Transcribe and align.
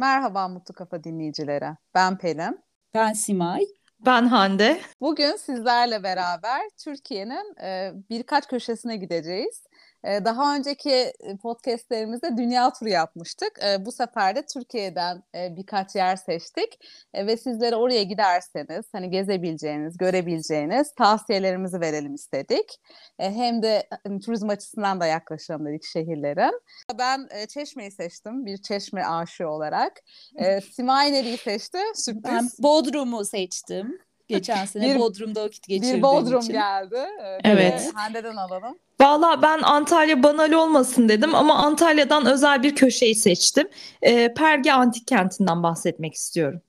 Merhaba 0.00 0.48
Mutlu 0.48 0.74
Kafa 0.74 1.04
dinleyicilere. 1.04 1.76
Ben 1.94 2.18
Pelin. 2.18 2.60
Ben 2.94 3.12
Simay. 3.12 3.60
Ben 4.06 4.26
Hande. 4.26 4.80
Bugün 5.00 5.36
sizlerle 5.36 6.02
beraber 6.02 6.60
Türkiye'nin 6.84 7.56
e, 7.62 7.92
birkaç 8.10 8.46
köşesine 8.46 8.96
gideceğiz. 8.96 9.66
Daha 10.04 10.56
önceki 10.56 11.12
podcastlerimizde 11.42 12.36
dünya 12.36 12.72
turu 12.72 12.88
yapmıştık. 12.88 13.60
Bu 13.80 13.92
sefer 13.92 14.36
de 14.36 14.46
Türkiye'den 14.54 15.22
birkaç 15.34 15.94
yer 15.96 16.16
seçtik 16.16 16.78
ve 17.14 17.36
sizlere 17.36 17.76
oraya 17.76 18.02
giderseniz 18.02 18.84
hani 18.92 19.10
gezebileceğiniz, 19.10 19.96
görebileceğiniz 19.98 20.94
tavsiyelerimizi 20.94 21.80
verelim 21.80 22.14
istedik. 22.14 22.80
Hem 23.18 23.62
de 23.62 23.88
hani, 24.04 24.20
turizm 24.20 24.48
açısından 24.48 25.00
da 25.00 25.06
yaklaşalım 25.06 25.66
dedik 25.66 25.84
şehirlerin. 25.84 26.60
Ben 26.98 27.28
Çeşme'yi 27.48 27.90
seçtim 27.90 28.46
bir 28.46 28.56
Çeşme 28.56 29.04
aşığı 29.04 29.48
olarak. 29.48 29.92
Simay 30.72 31.12
nereyi 31.12 31.38
seçti? 31.38 31.78
Sürpriz. 31.94 32.24
Ben 32.24 32.48
Bodrum'u 32.58 33.24
seçtim. 33.24 33.98
Geçen 34.30 34.64
sene 34.64 34.94
bir, 34.94 34.98
Bodrum'da 34.98 35.44
vakit 35.44 35.68
geçirdiğim 35.68 35.96
Bir 35.96 36.02
Bodrum 36.02 36.40
için. 36.40 36.52
geldi. 36.52 36.98
Evet. 37.44 37.90
Hande'den 37.94 38.36
alalım. 38.36 38.78
Valla 39.00 39.42
ben 39.42 39.62
Antalya 39.62 40.22
banal 40.22 40.52
olmasın 40.52 41.08
dedim 41.08 41.34
ama 41.34 41.54
Antalya'dan 41.54 42.26
özel 42.26 42.62
bir 42.62 42.74
köşeyi 42.74 43.14
seçtim. 43.14 43.68
E, 44.02 44.34
Perge 44.34 44.72
Antik 44.72 45.06
Kenti'nden 45.06 45.62
bahsetmek 45.62 46.14
istiyorum. 46.14 46.60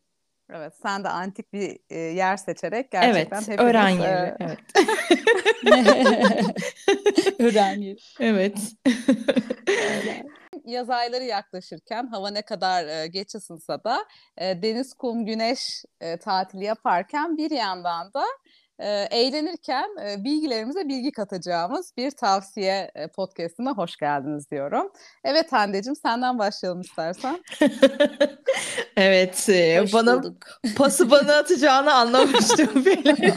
Evet, 0.55 0.73
sen 0.81 1.03
de 1.03 1.09
antik 1.09 1.53
bir 1.53 1.77
e, 1.89 1.99
yer 1.99 2.37
seçerek 2.37 2.91
gerçekten 2.91 3.37
evet, 3.37 3.47
hepimiz... 3.47 3.59
öğren 3.59 3.89
yeri. 3.89 4.27
E... 4.27 4.37
Evet. 4.39 4.59
öğren 7.39 7.81
yeri. 7.81 7.97
Evet. 8.19 8.57
Yaz 10.65 10.89
ayları 10.89 11.23
yaklaşırken 11.23 12.07
hava 12.07 12.29
ne 12.29 12.41
kadar 12.41 12.85
e, 12.85 13.07
geç 13.07 13.35
ısınsa 13.35 13.83
da 13.83 14.05
e, 14.37 14.61
deniz, 14.61 14.93
kum, 14.93 15.25
güneş 15.25 15.83
e, 16.01 16.17
tatili 16.17 16.65
yaparken 16.65 17.37
bir 17.37 17.51
yandan 17.51 18.13
da 18.13 18.23
e, 18.79 19.07
eğlenirken 19.11 19.89
e, 20.07 20.23
bilgilerimize 20.23 20.87
bilgi 20.87 21.11
katacağımız 21.11 21.93
bir 21.97 22.11
tavsiye 22.11 22.91
e, 22.95 23.07
podcastına 23.07 23.71
hoş 23.71 23.97
geldiniz 23.97 24.51
diyorum. 24.51 24.91
Evet 25.23 25.51
Hande'cim 25.51 25.95
senden 25.95 26.39
başlayalım 26.39 26.81
istersen. 26.81 27.43
evet 28.97 29.49
e, 29.49 29.79
hoş 29.81 29.93
bana 29.93 30.23
bulduk. 30.23 30.61
pası 30.75 31.11
bana 31.11 31.35
atacağını 31.35 31.93
anlamıştım 31.93 32.85
bile. 32.85 33.33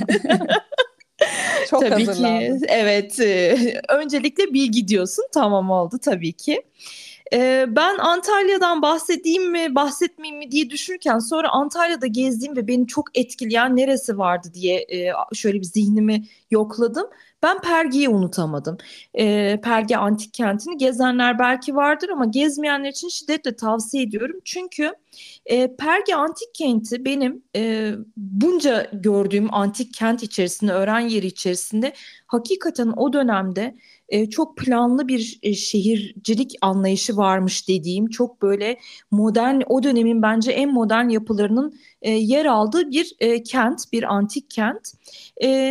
Çok 1.70 1.80
tabii 1.80 2.06
ki. 2.06 2.58
Evet. 2.68 3.20
E, 3.20 3.56
öncelikle 3.88 4.54
bilgi 4.54 4.88
diyorsun. 4.88 5.24
Tamam 5.34 5.70
oldu 5.70 5.98
tabii 6.04 6.32
ki. 6.32 6.62
Ben 7.68 7.98
Antalya'dan 7.98 8.82
bahsedeyim 8.82 9.50
mi, 9.50 9.74
bahsetmeyeyim 9.74 10.38
mi 10.38 10.50
diye 10.50 10.70
düşünürken 10.70 11.18
sonra 11.18 11.48
Antalya'da 11.48 12.06
gezdiğim 12.06 12.56
ve 12.56 12.68
beni 12.68 12.86
çok 12.86 13.18
etkileyen 13.18 13.76
neresi 13.76 14.18
vardı 14.18 14.48
diye 14.54 14.86
şöyle 15.34 15.58
bir 15.58 15.64
zihnimi 15.64 16.24
yokladım. 16.50 17.06
Ben 17.42 17.60
Perge'yi 17.60 18.08
unutamadım. 18.08 18.78
Perge 19.62 19.96
Antik 19.96 20.34
Kenti'ni 20.34 20.76
gezenler 20.76 21.38
belki 21.38 21.76
vardır 21.76 22.08
ama 22.08 22.24
gezmeyenler 22.24 22.88
için 22.88 23.08
şiddetle 23.08 23.56
tavsiye 23.56 24.02
ediyorum. 24.02 24.36
Çünkü 24.44 24.92
Perge 25.78 26.14
Antik 26.14 26.54
Kenti 26.54 27.04
benim 27.04 27.42
bunca 28.16 28.90
gördüğüm 28.92 29.54
antik 29.54 29.94
kent 29.94 30.22
içerisinde, 30.22 30.72
öğren 30.72 31.00
yeri 31.00 31.26
içerisinde 31.26 31.92
hakikaten 32.26 32.92
o 32.96 33.12
dönemde 33.12 33.74
e, 34.14 34.30
çok 34.30 34.56
planlı 34.56 35.08
bir 35.08 35.38
e, 35.42 35.54
şehircilik 35.54 36.54
anlayışı 36.60 37.16
varmış 37.16 37.68
dediğim 37.68 38.06
çok 38.06 38.42
böyle 38.42 38.78
modern 39.10 39.60
o 39.68 39.82
dönemin 39.82 40.22
bence 40.22 40.52
en 40.52 40.72
modern 40.72 41.08
yapılarının 41.08 41.78
e, 42.02 42.10
yer 42.10 42.46
aldığı 42.46 42.90
bir 42.90 43.16
kent, 43.44 43.92
bir 43.92 44.14
antik 44.14 44.50
kent. 44.50 44.92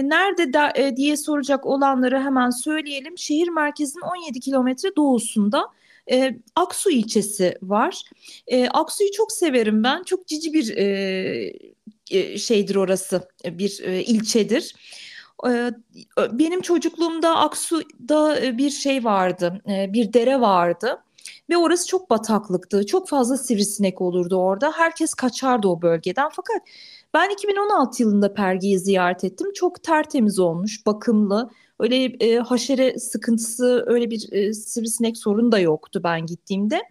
Nerede 0.04 0.54
de, 0.54 0.96
diye 0.96 1.18
soracak 1.18 1.66
olanları 1.66 2.20
hemen 2.20 2.50
söyleyelim. 2.50 3.18
Şehir 3.18 3.48
merkezinin 3.48 4.04
17 4.04 4.40
kilometre 4.40 4.96
doğusunda 4.96 5.70
e, 6.12 6.36
Aksu 6.56 6.92
ilçesi 6.92 7.58
var. 7.62 8.04
E, 8.48 8.68
Aksu'yu 8.68 9.12
çok 9.12 9.32
severim 9.32 9.84
ben. 9.84 10.04
Çok 10.04 10.28
cici 10.28 10.54
bir 10.54 10.78
e, 10.78 12.38
şeydir 12.38 12.76
orası, 12.76 13.28
bir 13.46 13.80
e, 13.84 14.04
ilçedir. 14.04 14.76
Benim 16.32 16.62
çocukluğumda 16.62 17.36
Aksu'da 17.36 18.58
bir 18.58 18.70
şey 18.70 19.04
vardı, 19.04 19.62
bir 19.68 20.14
dere 20.14 20.42
vardı. 20.42 21.04
Ve 21.50 21.58
orası 21.58 21.88
çok 21.88 22.10
bataklıktı. 22.10 22.86
Çok 22.86 23.10
fazla 23.10 23.38
sivrisinek 23.38 24.02
olurdu 24.02 24.36
orada. 24.36 24.72
Herkes 24.72 25.14
kaçardı 25.14 25.68
o 25.68 25.82
bölgeden. 25.82 26.30
Fakat 26.34 26.62
ben 27.14 27.30
2016 27.30 28.02
yılında 28.02 28.34
Pergi'yi 28.34 28.80
ziyaret 28.80 29.24
ettim. 29.24 29.54
Çok 29.54 29.84
tertemiz 29.84 30.40
olmuş, 30.40 30.86
bakımlı. 30.86 31.50
Öyle 31.80 31.96
e, 32.06 32.38
haşere 32.38 33.00
sıkıntısı, 33.00 33.84
öyle 33.88 34.12
bir 34.12 34.34
e, 34.34 34.54
sivrisinek 34.54 35.18
sorunu 35.18 35.52
da 35.52 35.60
yoktu 35.60 36.02
ben 36.04 36.26
gittiğimde. 36.26 36.82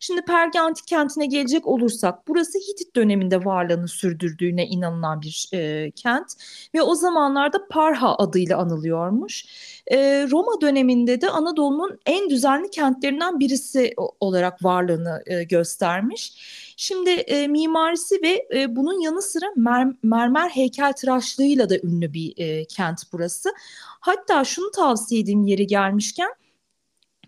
Şimdi 0.00 0.22
Perge 0.22 0.58
Antik 0.58 0.86
Kenti'ne 0.86 1.26
gelecek 1.26 1.66
olursak, 1.66 2.28
burası 2.28 2.58
Hitit 2.58 2.96
döneminde 2.96 3.44
varlığını 3.44 3.88
sürdürdüğüne 3.88 4.66
inanılan 4.66 5.22
bir 5.22 5.48
e, 5.52 5.90
kent. 5.90 6.32
Ve 6.74 6.82
o 6.82 6.94
zamanlarda 6.94 7.68
Parha 7.68 8.16
adıyla 8.16 8.58
anılıyormuş. 8.58 9.44
E, 9.86 10.26
Roma 10.30 10.60
döneminde 10.60 11.20
de 11.20 11.30
Anadolu'nun 11.30 11.98
en 12.06 12.30
düzenli 12.30 12.70
kentlerinden 12.70 13.40
birisi 13.40 13.94
olarak 14.20 14.64
varlığını 14.64 15.22
e, 15.26 15.42
göstermiş. 15.42 16.32
Şimdi 16.76 17.10
e, 17.10 17.48
mimarisi 17.48 18.22
ve 18.22 18.46
e, 18.54 18.76
bunun 18.76 19.00
yanı 19.00 19.22
sıra 19.22 19.46
mer 19.56 19.88
mermer 20.02 20.48
heykeltıraşlığıyla 20.48 21.68
da 21.68 21.76
ünlü 21.82 22.12
bir 22.12 22.34
e, 22.36 22.64
kent 22.64 23.02
burası. 23.12 23.52
Hatta 24.00 24.44
şunu 24.44 24.70
tavsiye 24.70 25.20
edeyim 25.20 25.46
yeri 25.46 25.66
gelmişken 25.66 26.30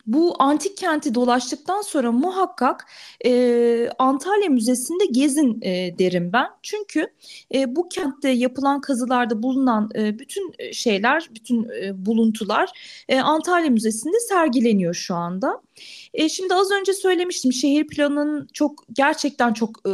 bu 0.07 0.35
antik 0.39 0.77
kenti 0.77 1.15
dolaştıktan 1.15 1.83
sonra 1.83 2.13
muhakkak 2.13 2.87
e, 3.25 3.89
Antalya 3.99 4.49
Müzesi'nde 4.49 5.07
gezin 5.07 5.59
e, 5.63 5.99
derim 5.99 6.33
ben. 6.33 6.47
Çünkü 6.63 7.07
e, 7.55 7.77
bu 7.77 7.89
kentte 7.89 8.29
yapılan 8.29 8.81
kazılarda 8.81 9.43
bulunan 9.43 9.91
e, 9.95 10.19
bütün 10.19 10.73
şeyler, 10.73 11.29
bütün 11.35 11.69
e, 11.69 12.07
buluntular 12.07 12.71
e, 13.09 13.21
Antalya 13.21 13.71
Müzesi'nde 13.71 14.21
sergileniyor 14.21 14.95
şu 14.95 15.15
anda. 15.15 15.63
E, 16.15 16.29
şimdi 16.29 16.55
az 16.55 16.71
önce 16.71 16.93
söylemiştim 16.93 17.53
şehir 17.53 17.87
planının 17.87 18.49
çok 18.53 18.85
gerçekten 18.93 19.53
çok 19.53 19.89
e, 19.89 19.93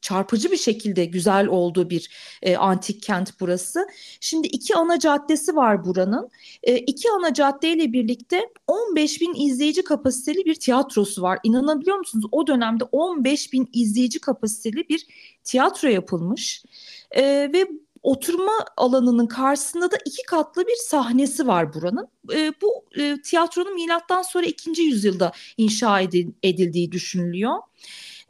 çarpıcı 0.00 0.50
bir 0.50 0.56
şekilde 0.56 1.04
güzel 1.04 1.46
olduğu 1.46 1.90
bir 1.90 2.10
e, 2.42 2.56
antik 2.56 3.02
kent 3.02 3.40
burası. 3.40 3.86
Şimdi 4.20 4.46
iki 4.46 4.74
ana 4.76 4.98
caddesi 4.98 5.56
var 5.56 5.84
buranın. 5.84 6.30
E, 6.62 6.76
iki 6.76 7.10
ana 7.10 7.34
caddeyle 7.34 7.92
birlikte 7.92 8.48
15 8.66 9.20
bin 9.20 9.34
izleyici 9.34 9.84
kapasiteli 9.84 10.44
bir 10.44 10.54
tiyatrosu 10.54 11.22
var. 11.22 11.38
İnanabiliyor 11.44 11.98
musunuz? 11.98 12.24
O 12.32 12.46
dönemde 12.46 12.84
15 12.84 13.52
bin 13.52 13.68
izleyici 13.72 14.20
kapasiteli 14.20 14.88
bir 14.88 15.06
tiyatro 15.44 15.88
yapılmış. 15.88 16.64
E, 17.10 17.22
ve 17.52 17.66
oturma 18.02 18.52
alanının 18.76 19.26
karşısında 19.26 19.90
da 19.90 19.96
iki 20.06 20.22
katlı 20.22 20.66
bir 20.66 20.76
sahnesi 20.76 21.46
var 21.46 21.74
buranın. 21.74 22.08
E, 22.32 22.52
bu 22.62 22.84
e, 23.00 23.22
tiyatronun 23.22 23.74
milattan 23.74 24.22
sonra 24.22 24.46
2. 24.46 24.82
yüzyılda 24.82 25.32
inşa 25.56 26.00
edildiği 26.42 26.92
düşünülüyor. 26.92 27.56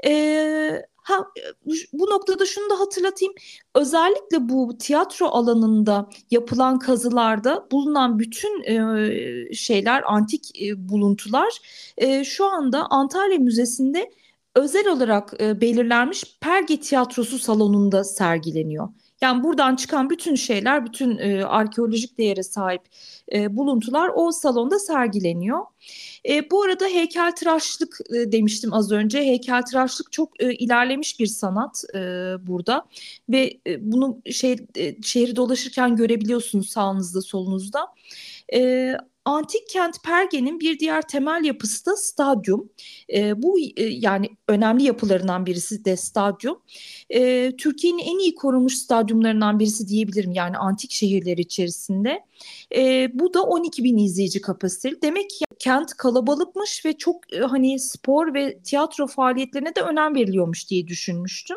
E, 0.07 0.83
Ha, 1.11 1.27
bu 1.93 2.11
noktada 2.11 2.47
şunu 2.47 2.71
da 2.71 2.81
hatırlatayım. 2.81 3.35
Özellikle 3.75 4.49
bu 4.49 4.79
tiyatro 4.79 5.27
alanında 5.27 6.09
yapılan 6.31 6.79
kazılarda 6.79 7.67
bulunan 7.73 8.19
bütün 8.19 8.63
e, 8.63 9.55
şeyler, 9.55 10.03
antik 10.07 10.63
e, 10.63 10.89
buluntular 10.89 11.59
e, 11.97 12.25
şu 12.25 12.45
anda 12.45 12.87
Antalya 12.91 13.39
Müzesi'nde 13.39 14.11
özel 14.57 14.89
olarak 14.89 15.35
e, 15.41 15.61
belirlenmiş 15.61 16.39
Perge 16.41 16.81
Tiyatrosu 16.81 17.39
salonunda 17.39 18.05
sergileniyor. 18.05 18.89
Yani 19.23 19.43
buradan 19.45 19.77
çıkan 19.77 20.11
bütün 20.11 20.35
şeyler, 20.35 20.87
bütün 20.87 21.19
e, 21.19 21.45
arkeolojik 21.45 22.19
değere 22.19 22.43
sahip 22.43 22.83
e, 23.33 23.57
buluntular 23.57 24.11
o 24.15 24.33
salonda 24.33 24.79
sergileniyor. 24.79 25.61
E, 26.29 26.51
bu 26.51 26.63
arada 26.63 26.87
heykeltıraşlık 26.87 27.99
e, 28.11 28.33
demiştim 28.33 28.73
az 28.73 28.93
önce. 28.93 29.19
Heykeltıraşlık 29.19 30.13
çok 30.13 30.43
e, 30.43 30.55
ilerlemiş 30.55 31.21
bir 31.21 31.27
sanat 31.27 31.85
e, 31.95 31.99
burada 32.47 32.87
ve 33.29 33.59
e, 33.67 33.93
bunu 33.93 34.19
şey 34.33 34.57
e, 34.77 35.03
şehri 35.03 35.37
dolaşırken 35.37 35.97
görebiliyorsunuz 35.97 36.69
sağınızda 36.69 37.23
solunuzda. 37.23 37.87
E, 38.55 38.93
antik 39.25 39.69
kent 39.69 40.03
Perge'nin 40.05 40.61
bir 40.61 40.79
diğer 40.79 41.03
temel 41.03 41.45
yapısı 41.45 41.87
da 41.87 41.97
stadyum. 41.97 42.71
E, 43.15 43.43
bu 43.43 43.59
e, 43.59 43.85
yani 43.85 44.29
önemli 44.49 44.83
yapılarından 44.83 45.47
birisi 45.47 45.85
de 45.85 45.97
stadyum. 45.97 46.63
E, 47.11 47.53
Türkiye'nin 47.57 47.99
en 47.99 48.19
iyi 48.19 48.35
korunmuş 48.35 48.75
stadyumlarından 48.75 49.59
birisi 49.59 49.89
diyebilirim 49.89 50.33
yani 50.33 50.57
antik 50.57 50.91
şehirler 50.91 51.39
içerisinde. 51.39 52.25
E, 52.77 53.11
bu 53.15 53.35
da 53.35 53.43
12 53.43 53.85
bin 53.85 53.99
izleyici 53.99 54.41
kapasiteli. 54.41 55.03
Demek 55.03 55.31
ki 55.31 55.45
kent 55.59 55.95
kalabalıkmış 55.95 56.85
ve 56.85 56.99
çok 56.99 57.33
e, 57.35 57.41
hani 57.41 57.79
spor 57.81 58.35
ve 58.35 58.59
tiyatro 58.63 59.07
faaliyetlerine 59.07 59.75
de 59.75 59.81
önem 59.81 60.15
veriliyormuş 60.15 60.71
diye 60.71 60.87
düşünmüştüm. 60.87 61.57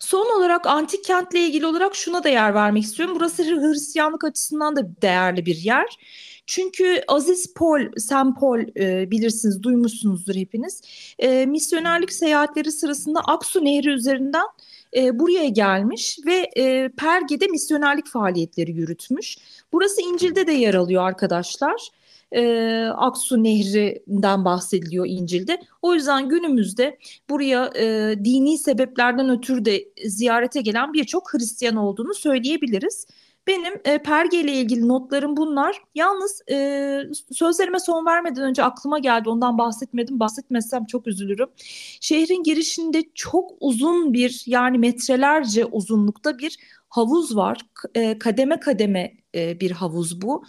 Son 0.00 0.38
olarak 0.38 0.66
antik 0.66 1.04
kentle 1.04 1.40
ilgili 1.40 1.66
olarak 1.66 1.94
şuna 1.94 2.24
da 2.24 2.28
yer 2.28 2.54
vermek 2.54 2.82
istiyorum. 2.82 3.16
Burası 3.18 3.44
Hristiyanlık 3.44 4.24
açısından 4.24 4.76
da 4.76 5.02
değerli 5.02 5.46
bir 5.46 5.56
yer. 5.56 5.86
Çünkü 6.46 7.02
Aziz 7.08 7.54
Paul, 7.54 7.80
Saint 7.96 8.40
Paul 8.40 8.60
e, 8.76 9.10
bilirsiniz, 9.10 9.62
duymuşsunuzdur 9.62 10.34
hepiniz. 10.34 10.82
E, 11.18 11.46
misyonerlik 11.46 12.12
seyahatleri 12.12 12.72
sırasında 12.72 13.20
Aksu 13.20 13.64
Nehri 13.64 13.88
üzerinden 13.88 14.46
e, 14.96 15.18
buraya 15.18 15.48
gelmiş 15.48 16.18
ve 16.26 16.50
e, 16.56 16.88
Perge'de 16.88 17.46
misyonerlik 17.46 18.06
faaliyetleri 18.06 18.72
yürütmüş. 18.72 19.36
Burası 19.72 20.02
İncil'de 20.02 20.46
de 20.46 20.52
yer 20.52 20.74
alıyor 20.74 21.02
arkadaşlar 21.02 21.90
e, 22.32 22.84
Aksu 22.96 23.44
Nehri'nden 23.44 24.44
bahsediliyor 24.44 25.06
İncil'de. 25.08 25.60
O 25.82 25.94
yüzden 25.94 26.28
günümüzde 26.28 26.98
buraya 27.30 27.72
e, 27.76 28.14
dini 28.24 28.58
sebeplerden 28.58 29.30
ötürü 29.30 29.64
de 29.64 29.84
ziyarete 30.06 30.60
gelen 30.60 30.92
birçok 30.92 31.34
Hristiyan 31.34 31.76
olduğunu 31.76 32.14
söyleyebiliriz. 32.14 33.06
Benim 33.46 33.74
e, 33.84 33.98
Perge 33.98 34.40
ile 34.40 34.52
ilgili 34.52 34.88
notlarım 34.88 35.36
bunlar. 35.36 35.82
Yalnız 35.94 36.42
e, 36.50 37.00
sözlerime 37.32 37.78
son 37.78 38.06
vermeden 38.06 38.44
önce 38.44 38.64
aklıma 38.64 38.98
geldi. 38.98 39.28
Ondan 39.28 39.58
bahsetmedim. 39.58 40.20
Bahsetmezsem 40.20 40.86
çok 40.86 41.06
üzülürüm. 41.06 41.48
Şehrin 42.00 42.42
girişinde 42.42 43.02
çok 43.14 43.50
uzun 43.60 44.12
bir 44.12 44.42
yani 44.46 44.78
metrelerce 44.78 45.64
uzunlukta 45.64 46.38
bir 46.38 46.58
havuz 46.88 47.36
var. 47.36 47.60
E, 47.94 48.18
kademe 48.18 48.60
kademe 48.60 49.12
e, 49.34 49.60
bir 49.60 49.70
havuz 49.70 50.22
bu 50.22 50.44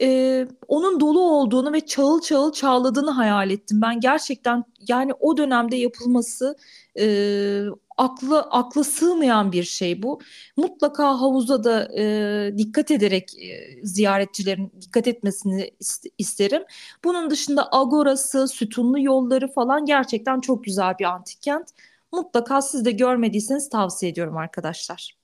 e, 0.00 0.46
onun 0.68 1.00
dolu 1.00 1.20
olduğunu 1.20 1.72
ve 1.72 1.80
çağıl 1.86 2.20
çağıl 2.20 2.52
çağladığını 2.52 3.10
hayal 3.10 3.50
ettim. 3.50 3.82
Ben 3.82 4.00
gerçekten 4.00 4.64
yani 4.88 5.12
o 5.20 5.36
dönemde 5.36 5.76
yapılması 5.76 6.56
e, 6.98 7.64
aklı 7.96 8.40
akla 8.40 8.84
sığmayan 8.84 9.52
bir 9.52 9.62
şey 9.62 10.02
bu. 10.02 10.20
Mutlaka 10.56 11.20
havuza 11.20 11.64
da 11.64 11.98
e, 11.98 12.58
dikkat 12.58 12.90
ederek 12.90 13.30
e, 13.42 13.80
ziyaretçilerin 13.86 14.72
dikkat 14.80 15.06
etmesini 15.08 15.70
isterim. 16.18 16.62
Bunun 17.04 17.30
dışında 17.30 17.68
agorası, 17.72 18.48
sütunlu 18.48 19.00
yolları 19.00 19.52
falan 19.52 19.84
gerçekten 19.84 20.40
çok 20.40 20.64
güzel 20.64 20.94
bir 20.98 21.04
antik 21.04 21.42
kent. 21.42 21.70
Mutlaka 22.12 22.62
siz 22.62 22.84
de 22.84 22.90
görmediyseniz 22.90 23.68
tavsiye 23.68 24.12
ediyorum 24.12 24.36
arkadaşlar. 24.36 25.21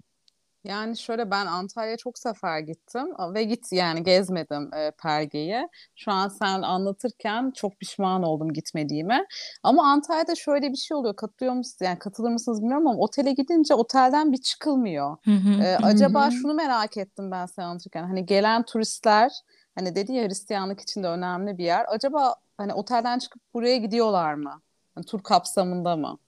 Yani 0.68 0.96
şöyle 0.96 1.30
ben 1.30 1.46
Antalya'ya 1.46 1.96
çok 1.96 2.18
sefer 2.18 2.60
gittim 2.60 3.06
ve 3.34 3.44
git 3.44 3.72
yani 3.72 4.02
gezmedim 4.02 4.74
e, 4.74 4.90
Perge'yi. 4.90 5.68
Şu 5.96 6.12
an 6.12 6.28
sen 6.28 6.62
anlatırken 6.62 7.50
çok 7.50 7.78
pişman 7.80 8.22
oldum 8.22 8.52
gitmediğime. 8.52 9.26
Ama 9.62 9.90
Antalya'da 9.90 10.34
şöyle 10.34 10.70
bir 10.70 10.76
şey 10.76 10.96
oluyor. 10.96 11.16
Katılıyor 11.16 11.54
musunuz? 11.54 11.78
Yani 11.80 11.98
katılır 11.98 12.30
mısınız 12.30 12.60
bilmiyorum 12.62 12.86
ama 12.86 13.00
otele 13.00 13.32
gidince 13.32 13.74
otelden 13.74 14.32
bir 14.32 14.38
çıkılmıyor. 14.38 15.16
Hı 15.24 15.30
hı, 15.30 15.62
hı. 15.62 15.86
Acaba 15.86 16.30
şunu 16.30 16.54
merak 16.54 16.96
ettim 16.96 17.30
ben 17.30 17.46
sen 17.46 17.62
anlatırken. 17.62 18.04
Hani 18.04 18.26
gelen 18.26 18.62
turistler 18.62 19.32
hani 19.74 19.94
dedi 19.94 20.12
ya 20.12 20.28
Hristiyanlık 20.28 20.80
için 20.80 21.02
de 21.02 21.08
önemli 21.08 21.58
bir 21.58 21.64
yer. 21.64 21.84
Acaba 21.88 22.34
hani 22.56 22.74
otelden 22.74 23.18
çıkıp 23.18 23.42
buraya 23.54 23.76
gidiyorlar 23.76 24.34
mı? 24.34 24.62
Yani 24.96 25.06
tur 25.06 25.22
kapsamında 25.22 25.96
mı? 25.96 26.18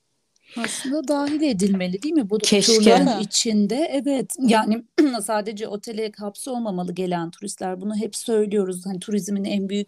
Aslında 0.57 1.07
dahil 1.07 1.41
edilmeli 1.41 2.01
değil 2.01 2.15
mi 2.15 2.29
bu 2.29 2.37
Keşke. 2.37 2.73
turların 2.73 3.19
içinde? 3.19 3.89
Evet 3.91 4.35
yani 4.39 4.83
sadece 5.23 5.67
otele 5.67 6.11
olmamalı 6.47 6.93
gelen 6.93 7.31
turistler. 7.31 7.81
Bunu 7.81 7.95
hep 7.95 8.15
söylüyoruz. 8.15 8.85
Hani 8.85 8.99
turizmin 8.99 9.43
en 9.43 9.69
büyük 9.69 9.87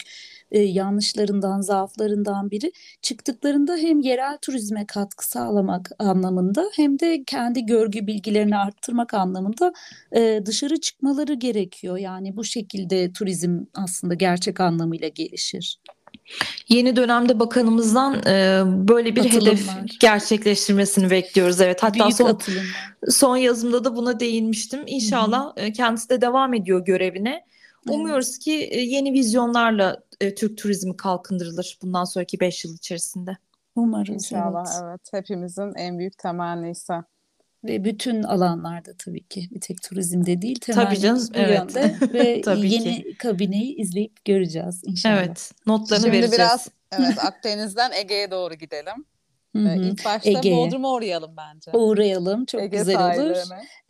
e, 0.52 0.60
yanlışlarından, 0.60 1.62
zaaflarından 1.62 2.52
biri. 2.52 2.72
Çıktıklarında 3.02 3.76
hem 3.76 4.00
yerel 4.00 4.38
turizme 4.42 4.86
katkı 4.88 5.30
sağlamak 5.30 5.92
anlamında 6.00 6.66
hem 6.76 7.00
de 7.00 7.24
kendi 7.24 7.66
görgü 7.66 8.08
bilgilerini 8.08 8.58
arttırmak 8.58 9.14
anlamında 9.14 9.74
e, 10.16 10.42
dışarı 10.46 10.80
çıkmaları 10.80 11.34
gerekiyor. 11.34 11.98
Yani 11.98 12.36
bu 12.36 12.44
şekilde 12.44 13.14
turizm 13.14 13.60
aslında 13.74 14.14
gerçek 14.14 14.60
anlamıyla 14.60 15.08
gelişir. 15.08 15.80
Yeni 16.70 16.96
dönemde 16.96 17.40
bakanımızdan 17.40 18.14
e, 18.28 18.62
böyle 18.66 19.16
bir 19.16 19.26
Atılım 19.26 19.42
hedef 19.42 19.68
var. 19.68 19.98
gerçekleştirmesini 20.00 21.10
bekliyoruz. 21.10 21.62
Evet. 21.62 21.84
Hatta 21.84 22.04
Büyük 22.04 22.14
son 22.14 22.40
son 23.10 23.38
yazımda 23.38 23.84
da 23.84 23.96
buna 23.96 24.20
değinmiştim. 24.20 24.84
İnşallah 24.88 25.58
Hı-hı. 25.58 25.72
kendisi 25.72 26.10
de 26.10 26.22
devam 26.22 26.54
ediyor 26.54 26.86
görevine. 26.86 27.46
Umuyoruz 27.90 28.30
evet. 28.30 28.40
ki 28.40 28.80
yeni 28.80 29.14
vizyonlarla 29.14 29.98
e, 30.22 30.36
Türk 30.36 30.58
turizmi 30.58 30.98
kalkındırılır 30.98 31.78
bundan 31.82 32.04
sonraki 32.04 32.40
5 32.40 32.66
yıl 32.66 32.76
içerisinde. 32.76 33.38
Umarız. 33.76 34.10
İnşallah 34.10 34.66
evet. 34.68 34.84
evet. 34.84 35.02
Hepimizin 35.12 35.74
en 35.76 36.00
büyük 36.00 36.18
temennisi. 36.18 36.94
Ve 37.64 37.84
bütün 37.84 38.24
alanlarda 38.24 38.92
tabii 38.98 39.28
ki 39.28 39.50
bir 39.52 39.62
tek 39.62 39.82
turizmde 39.82 40.42
değil 40.42 40.60
tabii 40.60 41.00
canım, 41.00 41.28
bu 41.34 41.38
evet. 41.38 41.60
yönde 41.60 41.96
ve 42.14 42.42
tabii 42.46 42.74
yeni 42.74 43.04
ki. 43.04 43.18
kabineyi 43.18 43.76
izleyip 43.76 44.26
göreceğiz 44.26 44.82
inşallah. 44.86 45.24
Evet 45.24 45.52
notlarını 45.68 46.04
Şimdi 46.04 46.18
vereceğiz. 46.18 46.40
biraz 46.40 46.68
evet, 46.92 47.18
Akdeniz'den 47.26 47.92
Ege'ye 47.92 48.32
doğru 48.32 48.54
gidelim. 48.54 49.06
Hı-hı. 49.56 49.76
İlk 49.76 50.06
başta 50.06 50.30
Ege'ye. 50.30 50.58
Bodrum'a 50.58 50.92
uğrayalım 50.94 51.36
bence. 51.38 51.72
Uğrayalım. 51.78 52.46
Çok 52.46 52.62
Ege 52.62 52.78
güzel 52.78 53.22
olur. 53.22 53.38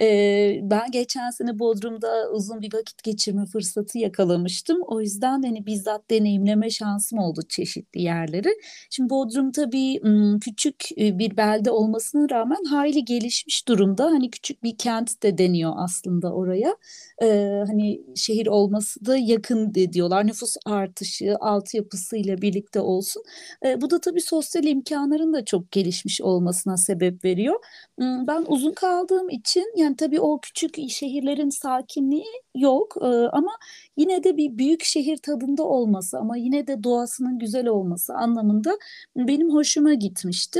Ee, 0.02 0.60
ben 0.64 0.92
geçen 0.92 1.30
sene 1.30 1.60
Bodrum'da 1.60 2.30
uzun 2.32 2.62
bir 2.62 2.74
vakit 2.74 3.04
geçirme 3.04 3.46
fırsatı 3.46 3.98
yakalamıştım. 3.98 4.78
O 4.82 5.02
yüzden 5.02 5.44
hani 5.44 5.66
bizzat 5.66 6.10
deneyimleme 6.10 6.70
şansım 6.70 7.20
oldu 7.20 7.42
çeşitli 7.50 8.02
yerleri. 8.02 8.50
Şimdi 8.90 9.10
Bodrum 9.10 9.52
tabii 9.52 10.02
küçük 10.42 10.86
bir 10.98 11.38
belde 11.38 11.72
olmasına 11.72 12.30
rağmen 12.30 12.64
hayli 12.64 13.06
gelişmiş 13.06 13.68
durumda. 13.68 14.06
Hani 14.06 14.30
küçük 14.30 14.64
bir 14.64 14.78
kent 14.78 15.24
de 15.24 15.38
deniyor 15.38 15.74
aslında 15.78 16.34
oraya. 16.34 16.78
Ee, 17.22 17.64
hani 17.68 18.02
şehir 18.16 18.48
olması 18.48 19.06
da 19.06 19.18
yakın 19.18 19.74
diyorlar. 19.74 20.28
Nüfus 20.28 20.56
artışı, 20.66 21.36
altyapısıyla 21.40 22.42
birlikte 22.42 22.80
olsun. 22.80 23.24
Ee, 23.66 23.82
bu 23.82 23.90
da 23.90 24.02
tabii 24.02 24.22
sosyal 24.22 24.64
imkanların 24.64 25.34
da 25.34 25.46
çok 25.46 25.53
gelişmiş 25.72 26.22
olmasına 26.22 26.78
sebep 26.78 27.26
veriyor. 27.26 27.60
Ben 28.00 28.46
uzun 28.48 28.72
kaldığım 28.72 29.30
için 29.30 29.74
yani 29.78 29.96
tabii 29.96 30.20
o 30.20 30.40
küçük 30.42 30.90
şehirlerin 30.90 31.50
sakinliği 31.50 32.26
yok 32.56 32.98
ama 33.32 33.52
yine 33.98 34.24
de 34.24 34.38
bir 34.38 34.58
büyük 34.58 34.84
şehir 34.84 35.18
tadında 35.18 35.64
olması 35.64 36.18
ama 36.18 36.38
yine 36.38 36.68
de 36.68 36.84
doğasının 36.84 37.40
güzel 37.40 37.68
olması 37.68 38.14
anlamında 38.14 38.78
benim 39.16 39.54
hoşuma 39.54 39.94
gitmişti. 39.94 40.60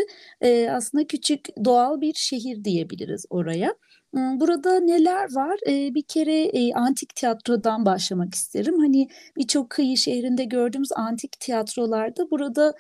Aslında 0.72 1.08
küçük 1.08 1.66
doğal 1.66 2.02
bir 2.02 2.14
şehir 2.14 2.64
diyebiliriz 2.64 3.26
oraya. 3.30 3.76
Burada 4.14 4.80
neler 4.80 5.36
var? 5.36 5.60
bir 5.68 6.04
kere 6.04 6.74
antik 6.74 7.16
tiyatrodan 7.16 7.86
başlamak 7.86 8.36
isterim. 8.36 8.80
Hani 8.80 9.08
birçok 9.38 9.70
kıyı 9.70 9.98
şehrinde 9.98 10.44
gördüğümüz 10.44 10.92
antik 10.96 11.40
tiyatrolarda 11.40 12.32
burada 12.32 12.74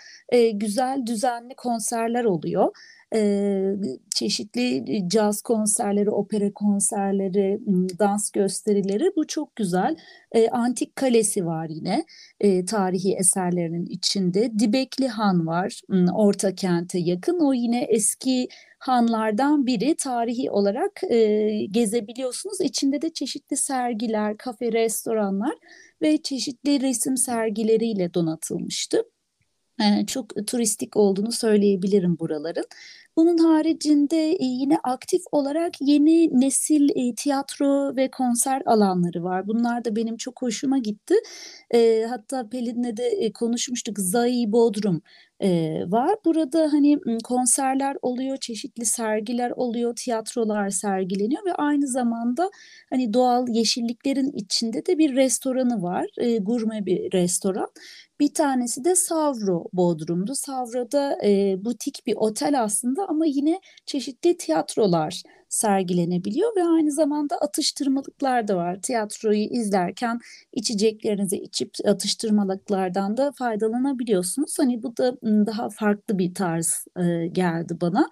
güzel 0.53 1.05
düzenli 1.05 1.55
konserler 1.55 2.23
oluyor 2.23 2.71
çeşitli 4.15 4.85
caz 5.07 5.41
konserleri, 5.41 6.09
opera 6.09 6.53
konserleri, 6.53 7.59
dans 7.99 8.31
gösterileri 8.31 9.11
bu 9.15 9.27
çok 9.27 9.55
güzel. 9.55 9.95
Antik 10.51 10.95
Kalesi 10.95 11.45
var 11.45 11.69
yine 11.69 12.05
tarihi 12.65 13.15
eserlerinin 13.15 13.85
içinde. 13.85 14.59
Dibekli 14.59 15.07
Han 15.07 15.47
var 15.47 15.81
Orta 16.13 16.55
Kent'e 16.55 16.99
yakın. 16.99 17.39
O 17.39 17.53
yine 17.53 17.83
eski 17.83 18.47
hanlardan 18.83 19.65
biri 19.65 19.95
tarihi 19.95 20.51
olarak 20.51 21.01
gezebiliyorsunuz. 21.71 22.61
İçinde 22.61 23.01
de 23.01 23.13
çeşitli 23.13 23.57
sergiler, 23.57 24.37
kafe, 24.37 24.71
restoranlar 24.71 25.55
ve 26.01 26.21
çeşitli 26.21 26.81
resim 26.81 27.17
sergileriyle 27.17 28.13
donatılmıştı. 28.13 29.03
çok 30.07 30.47
turistik 30.47 30.97
olduğunu 30.97 31.31
söyleyebilirim 31.31 32.19
buraların. 32.19 32.65
Bunun 33.17 33.37
haricinde 33.37 34.31
e, 34.31 34.45
yine 34.45 34.77
aktif 34.83 35.21
olarak 35.31 35.73
yeni 35.81 36.39
nesil 36.41 36.89
e, 36.95 37.15
tiyatro 37.15 37.95
ve 37.95 38.11
konser 38.11 38.61
alanları 38.65 39.23
var. 39.23 39.47
Bunlar 39.47 39.85
da 39.85 39.95
benim 39.95 40.17
çok 40.17 40.41
hoşuma 40.41 40.77
gitti. 40.77 41.15
E, 41.73 42.05
hatta 42.09 42.49
Pelin'le 42.49 42.97
de 42.97 43.31
konuşmuştuk. 43.33 43.99
Zai 43.99 44.51
Bodrum 44.51 45.01
var. 45.87 46.15
Burada 46.25 46.73
hani 46.73 46.97
konserler 47.23 47.97
oluyor, 48.01 48.37
çeşitli 48.37 48.85
sergiler 48.85 49.51
oluyor, 49.55 49.95
tiyatrolar 49.95 50.69
sergileniyor 50.69 51.45
ve 51.45 51.53
aynı 51.53 51.87
zamanda 51.87 52.49
hani 52.89 53.13
doğal 53.13 53.47
yeşilliklerin 53.49 54.31
içinde 54.31 54.85
de 54.85 54.97
bir 54.97 55.15
restoranı 55.15 55.81
var. 55.81 56.05
Gurme 56.41 56.85
bir 56.85 57.11
restoran. 57.13 57.67
Bir 58.19 58.33
tanesi 58.33 58.83
de 58.85 58.95
Savro 58.95 59.65
Bodrum'du. 59.73 60.35
Savro'da 60.35 61.17
butik 61.65 61.99
bir 62.07 62.15
otel 62.15 62.61
aslında 62.63 63.02
ama 63.07 63.25
yine 63.25 63.59
çeşitli 63.85 64.37
tiyatrolar 64.37 65.21
sergilenebiliyor 65.49 66.55
ve 66.55 66.63
aynı 66.63 66.91
zamanda 66.91 67.37
atıştırmalıklar 67.37 68.47
da 68.47 68.55
var. 68.55 68.79
Tiyatroyu 68.81 69.43
izlerken 69.43 70.19
içeceklerinizi 70.53 71.37
içip 71.37 71.71
atıştırmalıklardan 71.85 73.17
da 73.17 73.31
faydalanabiliyorsunuz. 73.31 74.59
Hani 74.59 74.83
bu 74.83 74.97
da 74.97 75.13
daha 75.21 75.69
farklı 75.69 76.17
bir 76.19 76.33
tarz 76.33 76.85
geldi 77.31 77.77
bana. 77.81 78.09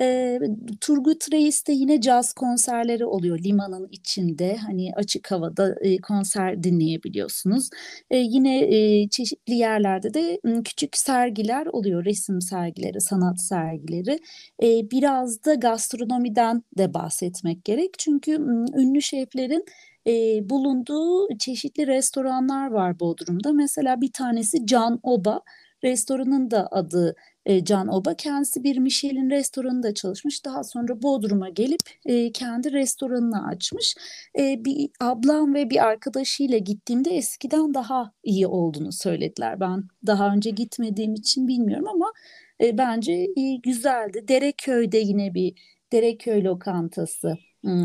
E, 0.00 0.38
Turgut 0.80 1.32
Reis'te 1.32 1.72
yine 1.72 2.00
caz 2.00 2.32
konserleri 2.32 3.06
oluyor 3.06 3.38
limanın 3.38 3.88
içinde. 3.90 4.56
Hani 4.56 4.92
açık 4.96 5.30
havada 5.30 5.74
e, 5.80 5.96
konser 5.98 6.62
dinleyebiliyorsunuz. 6.62 7.70
E, 8.10 8.16
yine 8.16 8.58
e, 8.60 9.08
çeşitli 9.08 9.54
yerlerde 9.54 10.14
de 10.14 10.40
küçük 10.64 10.96
sergiler 10.96 11.66
oluyor. 11.66 12.04
Resim 12.04 12.40
sergileri, 12.40 13.00
sanat 13.00 13.40
sergileri. 13.40 14.18
E, 14.62 14.90
biraz 14.90 15.44
da 15.44 15.54
gastronomiden 15.54 16.62
de 16.78 16.94
bahsetmek 16.94 17.64
gerek. 17.64 17.90
Çünkü 17.98 18.32
ünlü 18.76 19.02
şeflerin 19.02 19.64
e, 20.06 20.12
bulunduğu 20.50 21.38
çeşitli 21.38 21.86
restoranlar 21.86 22.70
var 22.70 23.00
Bodrum'da. 23.00 23.52
Mesela 23.52 24.00
bir 24.00 24.12
tanesi 24.12 24.66
Can 24.66 25.00
Oba. 25.02 25.40
Restoranın 25.84 26.50
da 26.50 26.68
adı 26.70 27.14
e, 27.46 27.64
Can 27.64 27.88
Oba. 27.88 28.14
Kendisi 28.14 28.64
bir 28.64 28.78
Michelin 28.78 29.30
restoranında 29.30 29.94
çalışmış. 29.94 30.44
Daha 30.44 30.64
sonra 30.64 31.02
Bodrum'a 31.02 31.48
gelip 31.48 31.80
e, 32.06 32.32
kendi 32.32 32.72
restoranını 32.72 33.46
açmış. 33.46 33.94
E, 34.38 34.64
bir 34.64 34.90
ablam 35.00 35.54
ve 35.54 35.70
bir 35.70 35.84
arkadaşıyla 35.84 36.58
gittiğimde 36.58 37.10
eskiden 37.10 37.74
daha 37.74 38.12
iyi 38.24 38.46
olduğunu 38.46 38.92
söylediler. 38.92 39.60
Ben 39.60 39.84
daha 40.06 40.34
önce 40.34 40.50
gitmediğim 40.50 41.14
için 41.14 41.48
bilmiyorum 41.48 41.88
ama 41.88 42.12
e, 42.60 42.78
bence 42.78 43.12
e, 43.12 43.56
güzeldi. 43.62 44.24
Dereköy'de 44.28 44.98
yine 44.98 45.34
bir 45.34 45.54
Dereköy 45.92 46.44
lokantası 46.44 47.38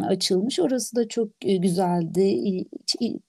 açılmış. 0.07 0.59
Orası 0.59 0.95
da 0.95 1.07
çok 1.07 1.29
güzeldi. 1.41 2.63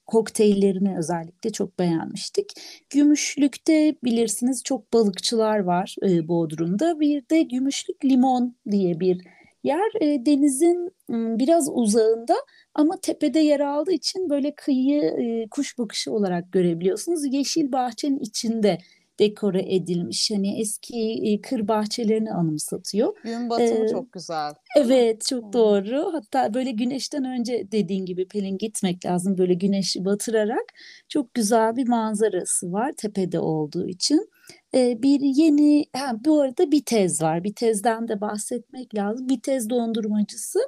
Kokteyllerini 0.07 0.99
özellikle 0.99 1.51
çok 1.51 1.79
beğenmiştik. 1.79 2.53
Gümüşlük'te 2.91 3.97
bilirsiniz 4.05 4.63
çok 4.65 4.93
balıkçılar 4.93 5.59
var 5.59 5.97
Bodrum'da. 6.03 7.01
Bir 7.01 7.29
de 7.31 7.43
Gümüşlük 7.43 8.05
Limon 8.05 8.57
diye 8.71 9.01
bir 9.01 9.21
yer 9.65 9.93
denizin 10.01 10.91
biraz 11.11 11.69
uzağında 11.73 12.35
ama 12.75 13.01
tepede 13.03 13.39
yer 13.39 13.61
aldığı 13.61 13.93
için 13.93 14.31
böyle 14.31 14.55
kıyı 14.55 15.15
kuş 15.51 15.79
bakışı 15.79 16.13
olarak 16.13 16.53
görebiliyorsunuz. 16.53 17.35
Yeşil 17.35 17.73
bahçenin 17.73 18.19
içinde 18.19 18.79
dekore 19.19 19.75
edilmiş. 19.75 20.31
Hani 20.31 20.61
eski 20.61 21.21
e, 21.23 21.41
kır 21.41 21.69
bahçelerini 21.69 22.33
anımsatıyor. 22.33 23.15
Gün 23.25 23.51
batımı 23.51 23.85
ee, 23.85 23.89
çok 23.89 24.13
güzel. 24.13 24.55
Evet 24.77 25.27
çok 25.29 25.53
doğru. 25.53 26.13
Hatta 26.13 26.55
böyle 26.55 26.71
güneşten 26.71 27.25
önce 27.25 27.69
dediğin 27.73 28.07
gibi 28.07 28.29
Pelin 28.29 28.59
gitmek 28.59 29.07
lazım. 29.07 29.39
Böyle 29.39 29.55
güneşi 29.55 30.05
batırarak 30.05 30.65
çok 31.09 31.35
güzel 31.35 31.77
bir 31.77 31.89
manzarası 31.89 32.73
var 32.73 32.93
tepede 32.97 33.39
olduğu 33.39 33.89
için. 33.89 34.31
Bir 34.75 35.21
yeni, 35.21 35.85
ha, 35.97 36.13
bu 36.25 36.41
arada 36.41 36.71
bir 36.71 36.85
tez 36.85 37.23
var. 37.23 37.45
Bir 37.45 37.55
tezden 37.55 38.09
de 38.09 38.21
bahsetmek 38.21 38.95
lazım. 38.95 39.29
Bir 39.29 39.41
tez 39.41 39.71
dondurmacısı 39.71 40.59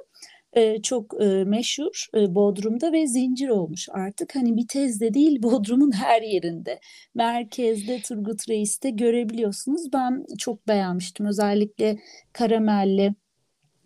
çok 0.83 1.13
meşhur 1.45 2.07
Bodrum'da 2.13 2.91
ve 2.91 3.07
zincir 3.07 3.49
olmuş 3.49 3.87
artık. 3.91 4.35
Hani 4.35 4.57
bir 4.57 4.67
tezde 4.67 5.13
değil 5.13 5.41
Bodrum'un 5.43 5.91
her 5.91 6.21
yerinde. 6.21 6.79
Merkezde 7.15 8.01
Turgut 8.01 8.49
Reis'te 8.49 8.89
görebiliyorsunuz. 8.89 9.93
Ben 9.93 10.25
çok 10.37 10.67
beğenmiştim. 10.67 11.25
Özellikle 11.25 11.99
karamelli 12.33 13.15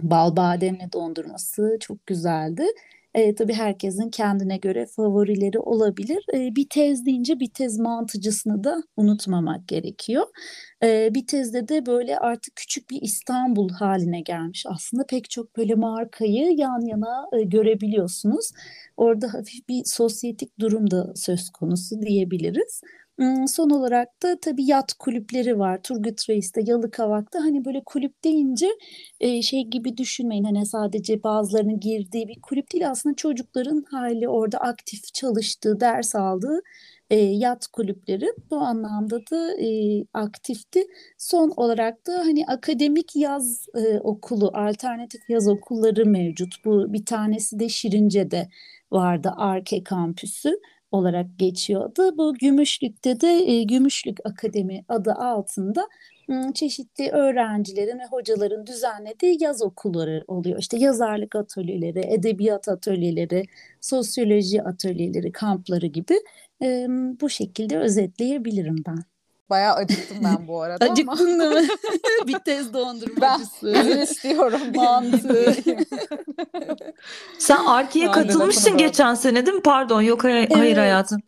bal 0.01 0.35
bademli 0.35 0.91
dondurması 0.93 1.77
çok 1.79 2.07
güzeldi. 2.07 2.63
E, 3.13 3.35
tabii 3.35 3.53
herkesin 3.53 4.09
kendine 4.09 4.57
göre 4.57 4.85
favorileri 4.85 5.59
olabilir. 5.59 6.25
E, 6.33 6.55
bir 6.55 6.69
tez 6.69 7.05
deyince 7.05 7.39
bir 7.39 7.49
tez 7.53 7.79
mantıcısını 7.79 8.63
da 8.63 8.83
unutmamak 8.97 9.67
gerekiyor. 9.67 10.25
E, 10.83 11.09
bir 11.15 11.27
tezde 11.27 11.67
de 11.67 11.85
böyle 11.85 12.17
artık 12.17 12.55
küçük 12.55 12.89
bir 12.89 13.01
İstanbul 13.01 13.69
haline 13.69 14.21
gelmiş. 14.21 14.65
Aslında 14.69 15.05
pek 15.09 15.29
çok 15.29 15.57
böyle 15.57 15.75
markayı 15.75 16.51
yan 16.57 16.87
yana 16.87 17.27
e, 17.33 17.43
görebiliyorsunuz. 17.43 18.51
Orada 18.97 19.33
hafif 19.33 19.67
bir 19.69 19.81
sosyetik 19.85 20.59
durum 20.59 20.91
da 20.91 21.13
söz 21.15 21.49
konusu 21.49 22.01
diyebiliriz. 22.01 22.81
Son 23.47 23.69
olarak 23.69 24.23
da 24.23 24.39
tabii 24.39 24.65
yat 24.65 24.93
kulüpleri 24.93 25.59
var. 25.59 25.83
Turgut 25.83 26.29
Reis'te, 26.29 26.61
Yalıkavak'ta 26.65 27.39
hani 27.39 27.65
böyle 27.65 27.83
kulüp 27.85 28.23
deyince 28.23 28.67
e, 29.19 29.41
şey 29.41 29.63
gibi 29.63 29.97
düşünmeyin. 29.97 30.43
Hani 30.43 30.65
sadece 30.65 31.23
bazılarının 31.23 31.79
girdiği 31.79 32.27
bir 32.27 32.41
kulüp 32.41 32.73
değil 32.73 32.89
aslında 32.89 33.15
çocukların 33.15 33.85
hali 33.91 34.29
orada 34.29 34.57
aktif 34.57 35.13
çalıştığı, 35.13 35.79
ders 35.79 36.15
aldığı 36.15 36.61
e, 37.09 37.15
yat 37.15 37.67
kulüpleri 37.67 38.33
bu 38.51 38.57
anlamda 38.57 39.19
da 39.31 39.61
e, 39.61 39.67
aktifti. 40.13 40.83
Son 41.17 41.53
olarak 41.57 42.07
da 42.07 42.13
hani 42.19 42.45
akademik 42.47 43.15
yaz 43.15 43.67
okulu, 44.03 44.51
alternatif 44.53 45.29
yaz 45.29 45.47
okulları 45.47 46.05
mevcut. 46.05 46.65
Bu 46.65 46.93
bir 46.93 47.05
tanesi 47.05 47.59
de 47.59 47.69
Şirince'de 47.69 48.47
vardı 48.91 49.33
Arke 49.37 49.83
kampüsü 49.83 50.59
olarak 50.93 51.39
geçiyordu. 51.39 52.17
Bu 52.17 52.33
Gümüşlük'te 52.33 53.21
de 53.21 53.27
e, 53.27 53.63
Gümüşlük 53.63 54.17
Akademi 54.25 54.85
adı 54.89 55.11
altında 55.11 55.87
çeşitli 56.53 57.09
öğrencilerin 57.09 57.99
ve 57.99 58.05
hocaların 58.11 58.67
düzenlediği 58.67 59.43
yaz 59.43 59.61
okulları 59.61 60.23
oluyor. 60.27 60.59
İşte 60.59 60.77
yazarlık 60.77 61.35
atölyeleri, 61.35 61.99
edebiyat 61.99 62.67
atölyeleri, 62.67 63.43
sosyoloji 63.81 64.63
atölyeleri, 64.63 65.31
kampları 65.31 65.85
gibi 65.87 66.19
bu 67.21 67.29
şekilde 67.29 67.77
özetleyebilirim 67.77 68.75
ben. 68.87 69.12
Bayağı 69.49 69.75
acıktım 69.75 70.17
ben 70.23 70.47
bu 70.47 70.61
arada 70.61 70.85
Acıktın 70.85 71.39
değil 71.39 71.51
mi? 71.51 71.67
bir 72.27 72.39
tez 72.39 72.73
dondurmacısı. 72.73 73.73
Ben 73.73 74.01
istiyorum. 74.01 74.61
Mantı. 74.75 75.55
Sen 77.39 77.65
Arke'ye 77.65 78.11
katılmışsın 78.11 78.77
geçen 78.77 79.15
sene 79.15 79.45
değil 79.45 79.55
mi? 79.55 79.63
Pardon 79.63 80.01
yok 80.01 80.23
hayır, 80.23 80.35
evet. 80.35 80.55
hayır 80.55 80.77
hayatım. 80.77 81.21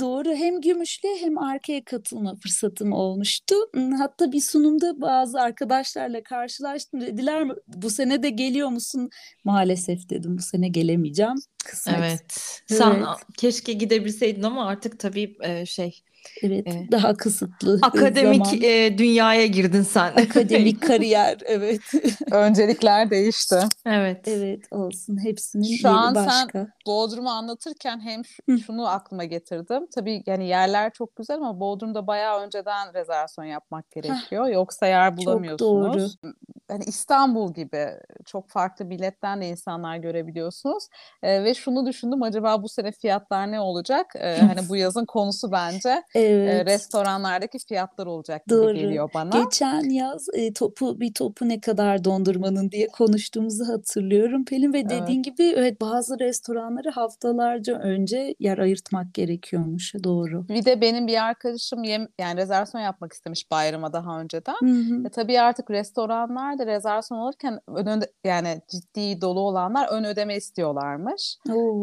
Doğru 0.00 0.34
hem 0.34 0.60
Gümüşlü 0.60 1.08
hem 1.20 1.38
Arka'ya 1.38 1.84
katılma 1.84 2.34
fırsatım 2.34 2.92
olmuştu. 2.92 3.54
Hatta 3.98 4.32
bir 4.32 4.40
sunumda 4.40 5.00
bazı 5.00 5.40
arkadaşlarla 5.40 6.22
karşılaştım. 6.22 7.00
Dediler 7.00 7.48
bu 7.66 7.90
sene 7.90 8.22
de 8.22 8.30
geliyor 8.30 8.68
musun? 8.68 9.10
Maalesef 9.44 10.10
dedim 10.10 10.38
bu 10.38 10.42
sene 10.42 10.68
gelemeyeceğim. 10.68 11.36
Kısmet. 11.64 11.96
Evet. 11.98 12.60
Sen 12.66 12.94
evet. 12.94 13.06
keşke 13.36 13.72
gidebilseydin 13.72 14.42
ama 14.42 14.66
artık 14.66 14.98
tabii 14.98 15.36
şey 15.66 16.02
Evet, 16.42 16.66
e, 16.66 16.88
daha 16.92 17.16
kısıtlı 17.16 17.78
akademik 17.82 18.46
zaman. 18.46 18.62
E, 18.62 18.98
dünyaya 18.98 19.46
girdin 19.46 19.82
sen. 19.82 20.12
Akademik 20.16 20.82
kariyer, 20.82 21.38
evet. 21.44 21.80
Öncelikler 22.32 23.10
değişti. 23.10 23.56
Evet. 23.86 24.28
Evet, 24.28 24.72
olsun. 24.72 25.24
Hepsinin 25.24 25.76
Şu 25.76 25.88
an 25.88 26.14
başka. 26.14 26.48
sen 26.52 26.72
Bodrum'u 26.86 27.30
anlatırken 27.30 28.00
hem 28.00 28.22
şunu 28.58 28.88
aklıma 28.88 29.24
getirdim. 29.24 29.86
Tabii 29.94 30.22
yani 30.26 30.48
yerler 30.48 30.92
çok 30.92 31.16
güzel 31.16 31.36
ama 31.36 31.60
Bodrum'da 31.60 32.06
bayağı 32.06 32.40
önceden 32.40 32.94
rezervasyon 32.94 33.44
yapmak 33.44 33.90
gerekiyor. 33.90 34.46
Yoksa 34.46 34.86
yer 34.86 35.16
bulamıyorsunuz. 35.16 36.12
Çok 36.12 36.22
doğru. 36.24 36.34
Hani 36.68 36.84
İstanbul 36.84 37.54
gibi 37.54 37.86
çok 38.24 38.48
farklı 38.48 38.90
biletten 38.90 39.40
de 39.40 39.48
insanlar 39.48 39.96
görebiliyorsunuz. 39.96 40.88
E, 41.22 41.44
ve 41.44 41.54
şunu 41.54 41.86
düşündüm 41.86 42.22
acaba 42.22 42.62
bu 42.62 42.68
sene 42.68 42.92
fiyatlar 42.92 43.52
ne 43.52 43.60
olacak? 43.60 44.06
E, 44.16 44.38
hani 44.38 44.68
bu 44.68 44.76
yazın 44.76 45.04
konusu 45.04 45.52
bence 45.52 46.02
evet. 46.14 46.68
e, 46.68 46.72
restoranlardaki 46.72 47.58
fiyatlar 47.58 48.06
olacak 48.06 48.46
gibi 48.46 48.58
Doğru. 48.58 48.74
geliyor 48.74 49.10
bana. 49.14 49.42
Geçen 49.42 49.90
yaz 49.90 50.26
e, 50.34 50.52
topu 50.52 51.00
bir 51.00 51.14
topu 51.14 51.48
ne 51.48 51.60
kadar 51.60 52.04
dondurmanın 52.04 52.70
diye 52.70 52.86
konuştuğumuzu 52.86 53.68
hatırlıyorum 53.68 54.44
Pelin 54.44 54.72
ve 54.72 54.84
dediğin 54.84 55.24
evet. 55.24 55.24
gibi 55.24 55.42
evet 55.56 55.80
bazı 55.80 56.18
restoranları 56.18 56.90
haftalarca 56.90 57.78
önce 57.78 58.34
yer 58.40 58.58
ayırtmak 58.58 59.14
gerekiyormuş. 59.14 59.94
Doğru. 60.04 60.48
Bir 60.48 60.64
de 60.64 60.80
benim 60.80 61.06
bir 61.06 61.24
arkadaşım 61.24 61.84
yem, 61.84 62.08
yani 62.20 62.36
rezervasyon 62.36 62.80
yapmak 62.80 63.12
istemiş 63.12 63.50
bayrama 63.50 63.92
daha 63.92 64.20
önceden. 64.20 64.56
Hı 64.60 64.66
hı. 64.66 65.06
E, 65.06 65.08
tabii 65.08 65.40
artık 65.40 65.70
restoranlar 65.70 66.55
de 66.58 66.66
rezervasyon 66.66 67.18
alırken 67.18 67.60
ön 67.68 68.02
yani 68.24 68.60
ciddi 68.68 69.20
dolu 69.20 69.40
olanlar 69.40 69.88
ön 69.88 70.04
ödeme 70.04 70.36
istiyorlarmış. 70.36 71.36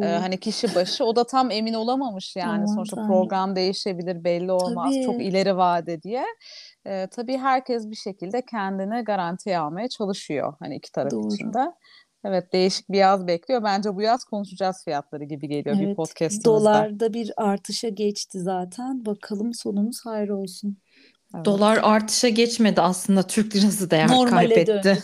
Ee, 0.03 0.05
hani 0.05 0.39
kişi 0.39 0.75
başı 0.75 1.05
o 1.05 1.15
da 1.15 1.23
tam 1.23 1.51
emin 1.51 1.73
olamamış 1.73 2.35
yani 2.35 2.63
Aman 2.63 2.65
sonuçta 2.65 3.07
program 3.07 3.55
değişebilir 3.55 4.23
belli 4.23 4.51
olmaz 4.51 4.93
tabii. 4.93 5.05
çok 5.05 5.21
ileri 5.21 5.57
vade 5.57 6.01
diye. 6.01 6.25
Ee, 6.87 7.07
tabii 7.11 7.37
herkes 7.37 7.89
bir 7.89 7.95
şekilde 7.95 8.41
kendini 8.45 9.03
garantiye 9.03 9.59
almaya 9.59 9.89
çalışıyor 9.89 10.53
hani 10.59 10.75
iki 10.75 10.91
taraf 10.91 11.11
Doğru. 11.11 11.33
için 11.33 11.53
de. 11.53 11.71
Evet 12.25 12.53
değişik 12.53 12.89
bir 12.89 12.97
yaz 12.97 13.27
bekliyor. 13.27 13.63
Bence 13.63 13.95
bu 13.95 14.01
yaz 14.01 14.23
konuşacağız 14.23 14.83
fiyatları 14.83 15.23
gibi 15.23 15.47
geliyor 15.47 15.75
evet, 15.79 15.87
bir 15.87 15.95
podcastimizde. 15.95 16.45
Dolarda 16.45 17.13
bir 17.13 17.31
artışa 17.37 17.89
geçti 17.89 18.39
zaten. 18.39 19.05
Bakalım 19.05 19.53
sonumuz 19.53 20.05
hayır 20.05 20.29
olsun. 20.29 20.77
Evet. 21.35 21.45
Dolar 21.45 21.79
artışa 21.83 22.29
geçmedi 22.29 22.81
aslında 22.81 23.23
Türk 23.23 23.55
lirası 23.55 23.91
değer 23.91 24.07
Normale 24.07 24.29
kaybetti. 24.55 25.03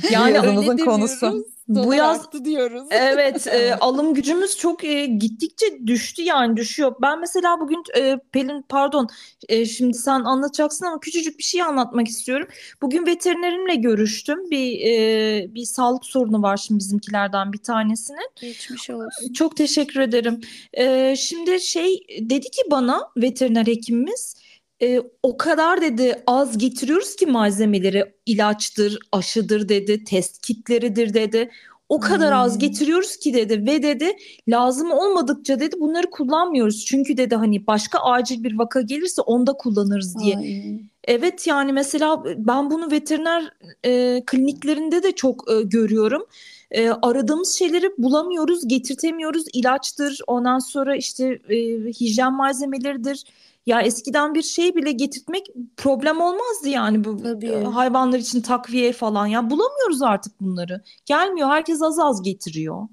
yani 0.10 0.34
yazımızın 0.34 0.76
konusu. 0.76 1.46
Dolar 1.74 1.86
bu 1.86 1.94
yaz 1.94 2.44
diyoruz. 2.44 2.88
Evet, 2.90 3.46
e, 3.46 3.74
alım 3.80 4.14
gücümüz 4.14 4.56
çok 4.56 4.84
e, 4.84 5.06
gittikçe 5.06 5.86
düştü 5.86 6.22
yani 6.22 6.56
düşüyor. 6.56 6.94
Ben 7.02 7.20
mesela 7.20 7.60
bugün 7.60 7.82
e, 7.96 8.18
Pelin 8.32 8.62
pardon 8.68 9.08
e, 9.48 9.66
şimdi 9.66 9.98
sen 9.98 10.20
anlatacaksın 10.20 10.86
ama 10.86 11.00
küçücük 11.00 11.38
bir 11.38 11.44
şey 11.44 11.62
anlatmak 11.62 12.08
istiyorum. 12.08 12.48
Bugün 12.82 13.06
veterinerimle 13.06 13.74
görüştüm. 13.74 14.50
Bir 14.50 14.80
e, 14.80 15.54
bir 15.54 15.64
sağlık 15.64 16.04
sorunu 16.04 16.42
var 16.42 16.56
şimdi 16.56 16.78
bizimkilerden 16.78 17.52
bir 17.52 17.58
tanesinin. 17.58 18.30
Geçmiş 18.40 18.90
olsun. 18.90 19.32
Çok 19.32 19.56
teşekkür 19.56 20.00
ederim. 20.00 20.40
E, 20.72 21.16
şimdi 21.16 21.60
şey 21.60 22.06
dedi 22.20 22.50
ki 22.50 22.62
bana 22.70 23.10
veteriner 23.16 23.66
hekimimiz 23.66 24.34
e, 24.82 25.00
o 25.22 25.36
kadar 25.36 25.80
dedi 25.80 26.22
az 26.26 26.58
getiriyoruz 26.58 27.16
ki 27.16 27.26
malzemeleri 27.26 28.04
ilaçtır, 28.26 28.98
aşıdır 29.12 29.68
dedi, 29.68 30.04
test 30.04 30.42
kitleridir 30.42 31.14
dedi. 31.14 31.50
O 31.88 32.00
kadar 32.00 32.30
hmm. 32.30 32.40
az 32.40 32.58
getiriyoruz 32.58 33.16
ki 33.16 33.34
dedi 33.34 33.66
ve 33.66 33.82
dedi 33.82 34.16
lazım 34.48 34.90
olmadıkça 34.90 35.60
dedi 35.60 35.76
bunları 35.80 36.10
kullanmıyoruz. 36.10 36.84
Çünkü 36.84 37.16
dedi 37.16 37.36
hani 37.36 37.66
başka 37.66 37.98
acil 37.98 38.44
bir 38.44 38.58
vaka 38.58 38.80
gelirse 38.80 39.22
onda 39.22 39.52
kullanırız 39.52 40.18
diye. 40.18 40.36
Ay. 40.36 40.80
Evet 41.04 41.46
yani 41.46 41.72
mesela 41.72 42.24
ben 42.36 42.70
bunu 42.70 42.90
veteriner 42.90 43.52
e, 43.84 44.22
kliniklerinde 44.26 45.02
de 45.02 45.12
çok 45.12 45.50
e, 45.50 45.62
görüyorum. 45.62 46.26
E, 46.70 46.90
aradığımız 46.90 47.54
şeyleri 47.54 47.90
bulamıyoruz, 47.98 48.68
getirtemiyoruz. 48.68 49.44
İlaçtır, 49.52 50.20
ondan 50.26 50.58
sonra 50.58 50.96
işte 50.96 51.38
e, 51.48 51.56
hijyen 52.00 52.32
malzemeleridir 52.32 53.24
ya 53.66 53.80
eskiden 53.82 54.34
bir 54.34 54.42
şey 54.42 54.74
bile 54.74 54.92
getirtmek 54.92 55.46
problem 55.76 56.20
olmazdı 56.20 56.68
yani 56.68 57.04
bu 57.04 57.22
Tabii. 57.22 57.64
hayvanlar 57.64 58.18
için 58.18 58.40
takviye 58.40 58.92
falan. 58.92 59.26
Ya 59.26 59.50
bulamıyoruz 59.50 60.02
artık 60.02 60.40
bunları. 60.40 60.82
Gelmiyor. 61.06 61.48
Herkes 61.48 61.82
az 61.82 61.98
az 61.98 62.22
getiriyor. 62.22 62.88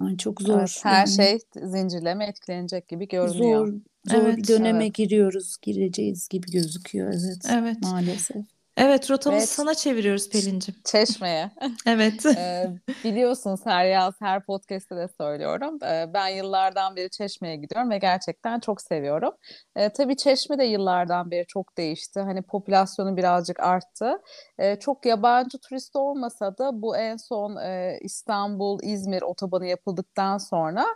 Ay 0.00 0.16
çok 0.16 0.42
zor. 0.42 0.58
Evet, 0.58 0.80
her 0.82 1.06
yani. 1.06 1.08
şey 1.08 1.38
zincirleme 1.62 2.26
etkilenecek 2.26 2.88
gibi 2.88 3.08
görünüyor. 3.08 3.66
Zor, 3.66 3.74
zor 4.10 4.22
evet, 4.22 4.36
bir 4.36 4.48
döneme 4.48 4.84
evet. 4.84 4.94
giriyoruz, 4.94 5.56
gireceğiz 5.62 6.28
gibi 6.28 6.50
gözüküyor 6.50 7.08
evet. 7.08 7.46
Evet. 7.52 7.76
Maalesef. 7.82 8.44
Evet 8.76 9.10
rotamızı 9.10 9.38
evet. 9.38 9.48
sana 9.48 9.74
çeviriyoruz 9.74 10.30
Pelin'cim. 10.30 10.74
Çeşme'ye. 10.84 11.50
evet. 11.86 12.26
ee, 12.36 12.70
biliyorsunuz 13.04 13.60
her 13.64 13.84
yaz 13.84 14.14
her 14.20 14.44
podcast'te 14.46 14.96
de 14.96 15.08
söylüyorum. 15.20 15.78
Ee, 15.84 16.10
ben 16.14 16.28
yıllardan 16.28 16.96
beri 16.96 17.10
Çeşme'ye 17.10 17.56
gidiyorum 17.56 17.90
ve 17.90 17.98
gerçekten 17.98 18.60
çok 18.60 18.80
seviyorum. 18.80 19.32
Ee, 19.76 19.88
tabii 19.88 20.16
Çeşme 20.16 20.58
de 20.58 20.64
yıllardan 20.64 21.30
beri 21.30 21.46
çok 21.46 21.78
değişti. 21.78 22.20
Hani 22.20 22.42
popülasyonu 22.42 23.16
birazcık 23.16 23.60
arttı. 23.60 24.18
Ee, 24.58 24.76
çok 24.76 25.06
yabancı 25.06 25.58
turist 25.58 25.96
olmasa 25.96 26.58
da 26.58 26.82
bu 26.82 26.96
en 26.96 27.16
son 27.16 27.56
e, 27.56 27.98
İstanbul, 28.02 28.78
İzmir 28.82 29.22
otobanı 29.22 29.66
yapıldıktan 29.66 30.38
sonra 30.38 30.86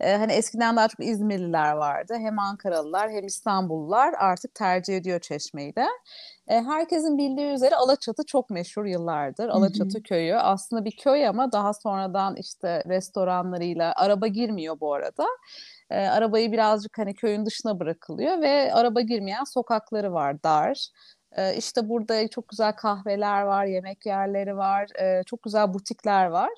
e, 0.00 0.16
hani 0.16 0.32
eskiden 0.32 0.76
daha 0.76 0.88
çok 0.88 1.06
İzmirliler 1.06 1.72
vardı. 1.72 2.14
Hem 2.18 2.38
Ankaralılar 2.38 3.10
hem 3.10 3.26
İstanbullular 3.26 4.14
artık 4.18 4.54
tercih 4.54 4.96
ediyor 4.96 5.20
Çeşme'yi 5.20 5.76
de. 5.76 5.86
E, 6.48 6.62
herkesin 6.62 7.18
bildiği 7.18 7.46
üzere 7.46 7.76
Alaçatı 7.76 8.22
çok 8.26 8.50
meşhur 8.50 8.84
yıllardır. 8.84 9.48
Alaçatı 9.48 9.94
Hı-hı. 9.94 10.02
köyü 10.02 10.36
aslında 10.36 10.84
bir 10.84 10.96
köy 10.96 11.28
ama 11.28 11.52
daha 11.52 11.72
sonradan 11.74 12.36
işte 12.36 12.82
restoranlarıyla 12.88 13.92
araba 13.96 14.26
girmiyor 14.26 14.80
bu 14.80 14.94
arada. 14.94 15.26
E, 15.90 15.96
arabayı 15.96 16.52
birazcık 16.52 16.98
hani 16.98 17.14
köyün 17.14 17.46
dışına 17.46 17.80
bırakılıyor 17.80 18.40
ve 18.40 18.74
araba 18.74 19.00
girmeyen 19.00 19.44
sokakları 19.44 20.12
var 20.12 20.42
dar. 20.42 20.88
E, 21.36 21.56
işte 21.56 21.88
burada 21.88 22.28
çok 22.28 22.48
güzel 22.48 22.72
kahveler 22.72 23.42
var, 23.42 23.64
yemek 23.64 24.06
yerleri 24.06 24.56
var, 24.56 24.88
e, 25.00 25.22
çok 25.24 25.42
güzel 25.42 25.74
butikler 25.74 26.26
var. 26.26 26.50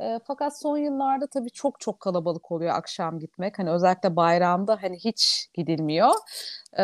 E, 0.00 0.20
fakat 0.26 0.58
son 0.60 0.76
yıllarda 0.78 1.26
tabii 1.26 1.50
çok 1.50 1.80
çok 1.80 2.00
kalabalık 2.00 2.52
oluyor 2.52 2.74
akşam 2.74 3.18
gitmek. 3.18 3.58
Hani 3.58 3.70
özellikle 3.70 4.16
bayramda 4.16 4.78
hani 4.82 4.96
hiç 4.98 5.48
gidilmiyor. 5.54 6.10
E, 6.78 6.82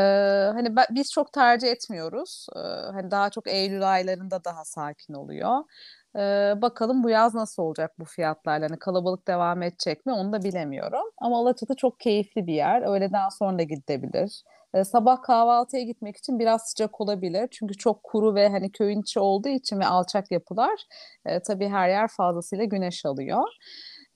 hani 0.55 0.77
ben, 0.77 0.87
biz 0.91 1.13
çok 1.13 1.33
tercih 1.33 1.69
etmiyoruz. 1.69 2.47
E, 2.57 2.59
hani 2.93 3.11
daha 3.11 3.31
çok 3.31 3.47
Eylül 3.49 3.91
aylarında 3.93 4.45
daha 4.45 4.65
sakin 4.65 5.15
oluyor. 5.15 5.65
E, 6.17 6.21
bakalım 6.63 7.05
bu 7.05 7.11
yaz 7.11 7.35
nasıl 7.35 7.63
olacak 7.63 7.93
bu 7.99 8.05
fiyatlarla? 8.05 8.67
Hani 8.71 8.79
kalabalık 8.79 9.29
devam 9.29 9.63
edecek 9.63 10.07
mi 10.07 10.13
onu 10.13 10.33
da 10.33 10.43
bilemiyorum. 10.45 11.05
Ama 11.19 11.39
Alaçatı 11.39 11.75
çok 11.77 12.01
keyifli 12.01 12.47
bir 12.47 12.55
yer. 12.55 12.83
Öğleden 12.83 13.29
sonra 13.29 13.59
da 13.59 13.63
gidebilir. 13.63 14.43
E, 14.75 14.85
sabah 14.85 15.23
kahvaltıya 15.23 15.83
gitmek 15.83 16.17
için 16.17 16.39
biraz 16.39 16.63
sıcak 16.63 17.01
olabilir. 17.01 17.49
Çünkü 17.51 17.75
çok 17.75 18.05
kuru 18.05 18.35
ve 18.35 18.49
hani 18.49 18.73
köyün 18.73 19.01
içi 19.01 19.21
olduğu 19.21 19.49
için 19.49 19.81
ve 19.81 19.87
alçak 19.87 20.31
yapılar 20.31 20.81
e, 21.27 21.41
tabii 21.43 21.69
her 21.69 21.89
yer 21.89 22.09
fazlasıyla 22.09 22.65
güneş 22.65 23.07
alıyor. 23.07 23.49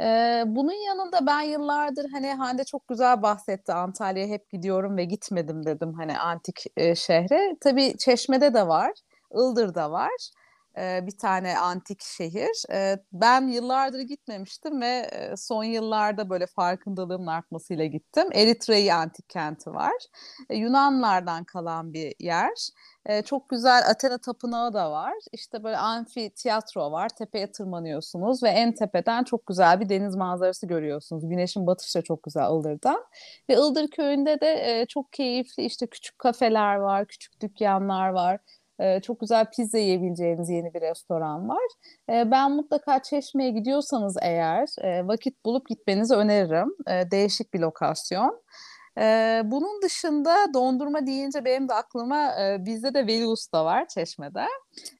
Ee, 0.01 0.43
bunun 0.47 0.87
yanında 0.87 1.27
ben 1.27 1.41
yıllardır 1.41 2.07
hani 2.13 2.33
Hande 2.33 2.65
çok 2.65 2.89
güzel 2.89 3.23
bahsetti 3.23 3.73
Antalya'ya 3.73 4.29
hep 4.29 4.51
gidiyorum 4.51 4.97
ve 4.97 5.05
gitmedim 5.05 5.67
dedim 5.67 5.95
hani 5.95 6.19
antik 6.19 6.65
e, 6.77 6.95
şehre. 6.95 7.57
Tabii 7.61 7.95
Çeşme'de 7.99 8.55
de 8.55 8.69
var, 8.69 8.93
Ildır'da 9.35 9.91
var 9.91 10.31
bir 10.77 11.19
tane 11.19 11.59
antik 11.59 12.03
şehir. 12.03 12.63
Ben 13.13 13.49
yıllardır 13.49 14.01
gitmemiştim 14.01 14.81
ve 14.81 15.11
son 15.37 15.65
yıllarda 15.65 16.31
böyle 16.31 16.47
farkındalığımın 16.47 17.27
artmasıyla 17.27 17.85
gittim. 17.85 18.29
Eritrei 18.33 18.93
antik 18.93 19.29
kenti 19.29 19.71
var. 19.71 19.95
Yunanlardan 20.51 21.45
kalan 21.45 21.93
bir 21.93 22.15
yer. 22.19 22.69
Çok 23.25 23.49
güzel 23.49 23.91
Athena 23.91 24.19
Tapınağı 24.19 24.75
da 24.75 24.91
var. 24.91 25.15
İşte 25.33 25.65
böyle 25.65 25.77
amfi 25.77 26.31
tiyatro 26.31 26.93
var. 26.93 27.09
Tepeye 27.09 27.53
tırmanıyorsunuz 27.53 28.43
ve 28.43 28.49
en 28.49 28.75
tepeden 28.75 29.25
çok 29.25 29.47
güzel 29.47 29.81
bir 29.81 29.89
deniz 29.89 30.17
manzarası 30.17 30.67
görüyorsunuz. 30.67 31.29
Güneşin 31.29 31.67
batışı 31.67 31.99
da 31.99 32.03
çok 32.03 32.23
güzel 32.23 32.45
Ildır'da. 32.45 33.05
Ve 33.51 33.55
Ildır 33.55 33.89
köyünde 33.89 34.41
de 34.41 34.87
çok 34.89 35.13
keyifli 35.13 35.65
işte 35.65 35.87
küçük 35.87 36.19
kafeler 36.19 36.75
var, 36.77 37.07
küçük 37.07 37.41
dükkanlar 37.41 38.09
var 38.09 38.39
e, 38.79 39.01
çok 39.01 39.21
güzel 39.21 39.47
pizza 39.57 39.79
yiyebileceğiniz 39.79 40.51
yeni 40.51 40.75
bir 40.75 40.81
restoran 40.81 41.49
var. 41.49 41.65
E, 42.11 42.31
ben 42.31 42.53
mutlaka 42.53 43.03
Çeşme'ye 43.03 43.51
gidiyorsanız 43.51 44.17
eğer 44.23 44.69
e, 44.83 45.07
vakit 45.07 45.45
bulup 45.45 45.69
gitmenizi 45.69 46.15
öneririm. 46.15 46.69
E, 46.89 47.11
değişik 47.11 47.55
bir 47.55 47.59
lokasyon. 47.61 48.45
Ee, 48.99 49.43
bunun 49.45 49.83
dışında 49.83 50.37
dondurma 50.55 51.07
deyince 51.07 51.45
benim 51.45 51.69
de 51.69 51.75
aklıma 51.75 52.41
e, 52.41 52.65
bizde 52.65 52.95
de 52.95 53.07
Veli 53.07 53.27
Usta 53.27 53.65
var 53.65 53.89
Çeşme'de. 53.89 54.47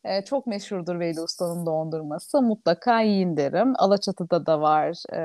E, 0.05 0.25
çok 0.25 0.47
meşhurdur 0.47 1.01
Veli 1.01 1.21
Usta'nın 1.21 1.67
dondurması. 1.67 2.43
Mutlaka 2.43 3.01
yiyin 3.01 3.37
derim. 3.37 3.73
Alaçatı'da 3.79 4.47
da 4.47 4.61
var. 4.61 5.03
E, 5.13 5.21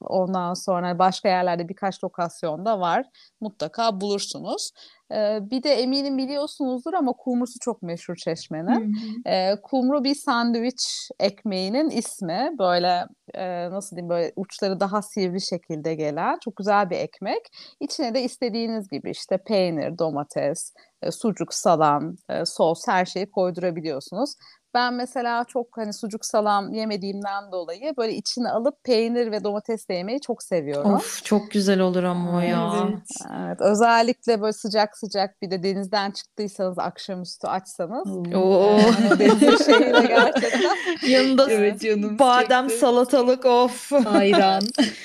ondan 0.00 0.54
sonra 0.54 0.98
başka 0.98 1.28
yerlerde 1.28 1.68
birkaç 1.68 2.04
lokasyonda 2.04 2.80
var. 2.80 3.06
Mutlaka 3.40 4.00
bulursunuz. 4.00 4.70
E, 5.12 5.38
bir 5.50 5.62
de 5.62 5.70
eminim 5.72 6.18
biliyorsunuzdur 6.18 6.94
ama 6.94 7.12
kumrusu 7.12 7.58
çok 7.60 7.82
meşhur 7.82 8.16
Çeşme'nin. 8.16 8.94
E, 9.26 9.60
kumru 9.62 10.04
bir 10.04 10.14
sandviç 10.14 11.10
ekmeğinin 11.20 11.90
ismi. 11.90 12.50
Böyle 12.58 13.06
e, 13.34 13.70
nasıl 13.70 13.96
diyeyim 13.96 14.10
böyle 14.10 14.32
uçları 14.36 14.80
daha 14.80 15.02
sivri 15.02 15.40
şekilde 15.40 15.94
gelen 15.94 16.38
çok 16.44 16.56
güzel 16.56 16.90
bir 16.90 16.96
ekmek. 16.96 17.42
İçine 17.80 18.14
de 18.14 18.22
istediğiniz 18.22 18.88
gibi 18.88 19.10
işte 19.10 19.38
peynir, 19.46 19.98
domates, 19.98 20.74
e, 21.02 21.10
sucuk, 21.10 21.54
salam, 21.54 22.16
e, 22.28 22.44
sos 22.44 22.88
her 22.88 23.04
şeyi 23.04 23.30
koydurabiliyorsunuz. 23.30 24.34
Ben 24.74 24.94
mesela 24.94 25.44
çok 25.44 25.66
hani 25.76 25.92
sucuk 25.92 26.26
salam 26.26 26.72
yemediğimden 26.72 27.52
dolayı 27.52 27.94
böyle 27.96 28.14
içine 28.14 28.48
alıp 28.50 28.84
peynir 28.84 29.32
ve 29.32 29.44
domatesle 29.44 29.94
yemeyi 29.94 30.20
çok 30.20 30.42
seviyorum. 30.42 30.94
Of 30.94 31.24
çok 31.24 31.50
güzel 31.50 31.80
olur 31.80 32.02
ama 32.02 32.44
ya. 32.44 32.72
Evet. 32.88 32.98
evet. 33.38 33.60
Özellikle 33.60 34.40
böyle 34.40 34.52
sıcak 34.52 34.98
sıcak 34.98 35.42
bir 35.42 35.50
de 35.50 35.62
denizden 35.62 36.10
çıktıysanız 36.10 36.78
akşamüstü 36.78 37.46
açsanız. 37.46 38.34
Oo. 38.34 38.78
Deniz 39.18 39.66
şeyiyle 39.66 40.06
gerçekten. 40.06 40.70
Yanında 41.08 41.50
evet, 41.50 41.80
canım 41.80 42.18
badem 42.18 42.68
çekti. 42.68 42.80
salatalık 42.80 43.46
of. 43.46 43.92
Ayran. 44.06 44.62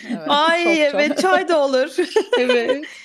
evet, 0.09 0.27
Ay 0.27 0.81
evet 0.81 1.09
çok. 1.09 1.19
çay 1.19 1.47
da 1.47 1.65
olur. 1.65 1.95
evet. 2.39 2.85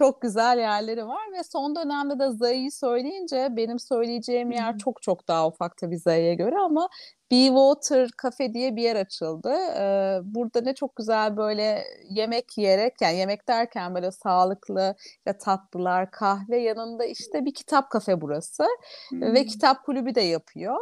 çok 0.00 0.22
güzel 0.22 0.58
yerleri 0.58 1.06
var 1.06 1.32
ve 1.32 1.42
son 1.42 1.76
dönemde 1.76 2.18
de 2.18 2.30
Zayı'yı 2.30 2.72
söyleyince 2.72 3.48
benim 3.50 3.78
söyleyeceğim 3.78 4.50
yer 4.50 4.78
çok 4.78 5.02
çok 5.02 5.28
daha 5.28 5.46
ufak 5.48 5.76
tabii 5.76 5.98
Zayı'ya 5.98 6.34
göre 6.34 6.58
ama 6.58 6.88
Be 7.30 7.46
Water 7.46 8.08
Cafe 8.22 8.54
diye 8.54 8.76
bir 8.76 8.82
yer 8.82 8.96
açıldı. 8.96 9.52
Ee, 9.76 10.18
burada 10.24 10.60
ne 10.60 10.74
çok 10.74 10.96
güzel 10.96 11.36
böyle 11.36 11.84
yemek 12.10 12.58
yiyerek 12.58 12.94
yani 13.00 13.16
yemek 13.16 13.48
derken 13.48 13.94
böyle 13.94 14.12
sağlıklı 14.12 14.94
ya 15.26 15.38
tatlılar, 15.38 16.10
kahve 16.10 16.58
yanında 16.58 17.04
işte 17.04 17.44
bir 17.44 17.54
kitap 17.54 17.90
kafe 17.90 18.20
burası 18.20 18.64
hmm. 19.10 19.34
ve 19.34 19.44
kitap 19.46 19.84
kulübü 19.84 20.14
de 20.14 20.20
yapıyor. 20.20 20.76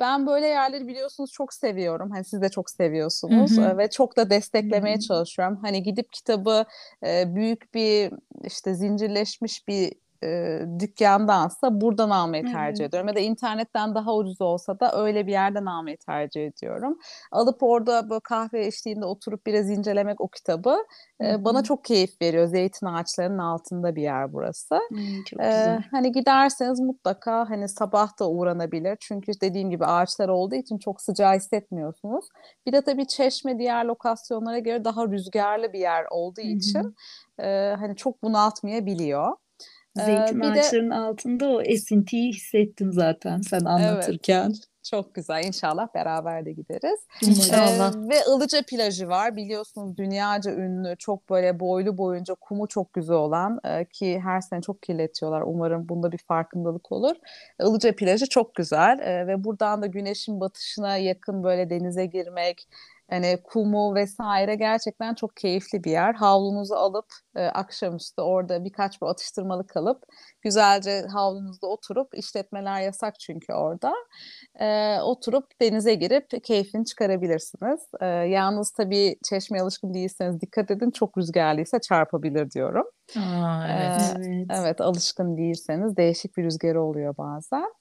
Ben 0.00 0.26
böyle 0.26 0.46
yerleri 0.46 0.88
biliyorsunuz 0.88 1.32
çok 1.32 1.54
seviyorum. 1.54 2.10
Hani 2.10 2.24
siz 2.24 2.42
de 2.42 2.48
çok 2.48 2.70
seviyorsunuz 2.70 3.56
hı 3.56 3.62
hı. 3.62 3.78
ve 3.78 3.90
çok 3.90 4.16
da 4.16 4.30
desteklemeye 4.30 4.94
hı 4.94 4.98
hı. 4.98 5.02
çalışıyorum. 5.02 5.58
Hani 5.62 5.82
gidip 5.82 6.12
kitabı 6.12 6.64
büyük 7.26 7.74
bir 7.74 8.12
işte 8.44 8.74
zincirleşmiş 8.74 9.68
bir 9.68 9.92
e, 10.24 10.60
dükkandansa 10.78 11.80
buradan 11.80 12.10
almayı 12.10 12.42
tercih 12.52 12.80
Hı-hı. 12.80 12.88
ediyorum. 12.88 13.08
Ya 13.08 13.14
da 13.14 13.20
internetten 13.20 13.94
daha 13.94 14.14
ucuz 14.14 14.40
olsa 14.40 14.80
da 14.80 15.02
öyle 15.02 15.26
bir 15.26 15.32
yerden 15.32 15.66
almayı 15.66 15.96
tercih 16.06 16.46
ediyorum. 16.46 16.98
Alıp 17.32 17.62
orada 17.62 18.10
böyle 18.10 18.20
kahve 18.20 18.66
eşliğinde 18.66 19.06
oturup 19.06 19.46
biraz 19.46 19.70
incelemek 19.70 20.20
o 20.20 20.28
kitabı 20.28 20.76
e, 21.24 21.44
bana 21.44 21.62
çok 21.62 21.84
keyif 21.84 22.22
veriyor. 22.22 22.46
Zeytin 22.46 22.86
ağaçlarının 22.86 23.38
altında 23.38 23.96
bir 23.96 24.02
yer 24.02 24.32
burası. 24.32 24.74
Hı, 24.74 25.24
çok 25.26 25.40
güzel. 25.40 25.76
E, 25.76 25.80
hani 25.90 26.12
giderseniz 26.12 26.80
mutlaka 26.80 27.50
hani 27.50 27.68
sabah 27.68 28.18
da 28.20 28.30
uğranabilir. 28.30 28.96
Çünkü 29.00 29.32
dediğim 29.40 29.70
gibi 29.70 29.86
ağaçlar 29.86 30.28
olduğu 30.28 30.54
için 30.54 30.78
çok 30.78 31.00
sıcağı 31.00 31.34
hissetmiyorsunuz. 31.34 32.24
Bir 32.66 32.72
de 32.72 32.82
tabii 32.82 33.06
Çeşme 33.06 33.58
diğer 33.58 33.84
lokasyonlara 33.84 34.58
göre 34.58 34.84
daha 34.84 35.08
rüzgarlı 35.08 35.72
bir 35.72 35.78
yer 35.78 36.04
olduğu 36.10 36.40
için 36.40 36.94
e, 37.38 37.74
hani 37.78 37.96
çok 37.96 38.22
bunaltmayabiliyor. 38.22 39.32
Zeytin 39.96 40.40
ee, 40.40 40.46
ağaçlarının 40.46 40.90
de... 40.90 40.94
altında 40.94 41.48
o 41.48 41.62
esintiyi 41.62 42.32
hissettim 42.32 42.92
zaten 42.92 43.40
sen 43.40 43.60
anlatırken. 43.60 44.46
Evet. 44.46 44.68
Çok 44.90 45.14
güzel. 45.14 45.44
İnşallah 45.44 45.94
beraber 45.94 46.44
de 46.44 46.52
gideriz. 46.52 47.00
İnşallah. 47.22 47.94
Ee, 47.94 48.08
ve 48.08 48.14
Ilıca 48.36 48.62
plajı 48.62 49.08
var. 49.08 49.36
Biliyorsunuz 49.36 49.96
dünyaca 49.96 50.52
ünlü, 50.52 50.96
çok 50.98 51.30
böyle 51.30 51.60
boylu 51.60 51.98
boyunca 51.98 52.34
kumu 52.34 52.68
çok 52.68 52.92
güzel 52.92 53.16
olan 53.16 53.60
e, 53.64 53.84
ki 53.84 54.20
her 54.20 54.40
sene 54.40 54.62
çok 54.62 54.82
kirletiyorlar. 54.82 55.42
Umarım 55.46 55.88
bunda 55.88 56.12
bir 56.12 56.18
farkındalık 56.18 56.92
olur. 56.92 57.16
Ilıca 57.60 57.96
plajı 57.96 58.26
çok 58.28 58.54
güzel 58.54 58.98
e, 58.98 59.26
ve 59.26 59.44
buradan 59.44 59.82
da 59.82 59.86
güneşin 59.86 60.40
batışına 60.40 60.96
yakın 60.96 61.44
böyle 61.44 61.70
denize 61.70 62.06
girmek, 62.06 62.68
Hani 63.12 63.38
kumu 63.44 63.94
vesaire 63.94 64.54
gerçekten 64.54 65.14
çok 65.14 65.36
keyifli 65.36 65.84
bir 65.84 65.90
yer. 65.90 66.14
Havlunuzu 66.14 66.74
alıp 66.74 67.06
e, 67.36 67.44
akşamüstü 67.44 68.22
orada 68.22 68.64
birkaç 68.64 69.02
bir 69.02 69.06
atıştırmalık 69.06 69.68
kalıp 69.68 70.02
güzelce 70.42 71.06
havlunuzda 71.12 71.66
oturup 71.66 72.08
işletmeler 72.14 72.80
yasak 72.80 73.20
çünkü 73.20 73.52
orada. 73.52 73.94
E, 74.60 74.98
oturup 75.00 75.44
denize 75.60 75.94
girip 75.94 76.44
keyfini 76.44 76.84
çıkarabilirsiniz. 76.84 77.80
E, 78.00 78.06
yalnız 78.06 78.70
tabii 78.70 79.16
çeşmeye 79.28 79.62
alışkın 79.62 79.94
değilseniz 79.94 80.40
dikkat 80.40 80.70
edin 80.70 80.90
çok 80.90 81.18
rüzgarlıysa 81.18 81.80
çarpabilir 81.80 82.50
diyorum. 82.50 82.86
Aa, 83.16 83.68
evet. 83.68 84.16
Ee, 84.26 84.46
evet 84.50 84.80
alışkın 84.80 85.36
değilseniz 85.36 85.96
değişik 85.96 86.36
bir 86.36 86.44
rüzgarı 86.44 86.82
oluyor 86.82 87.16
bazen. 87.18 87.72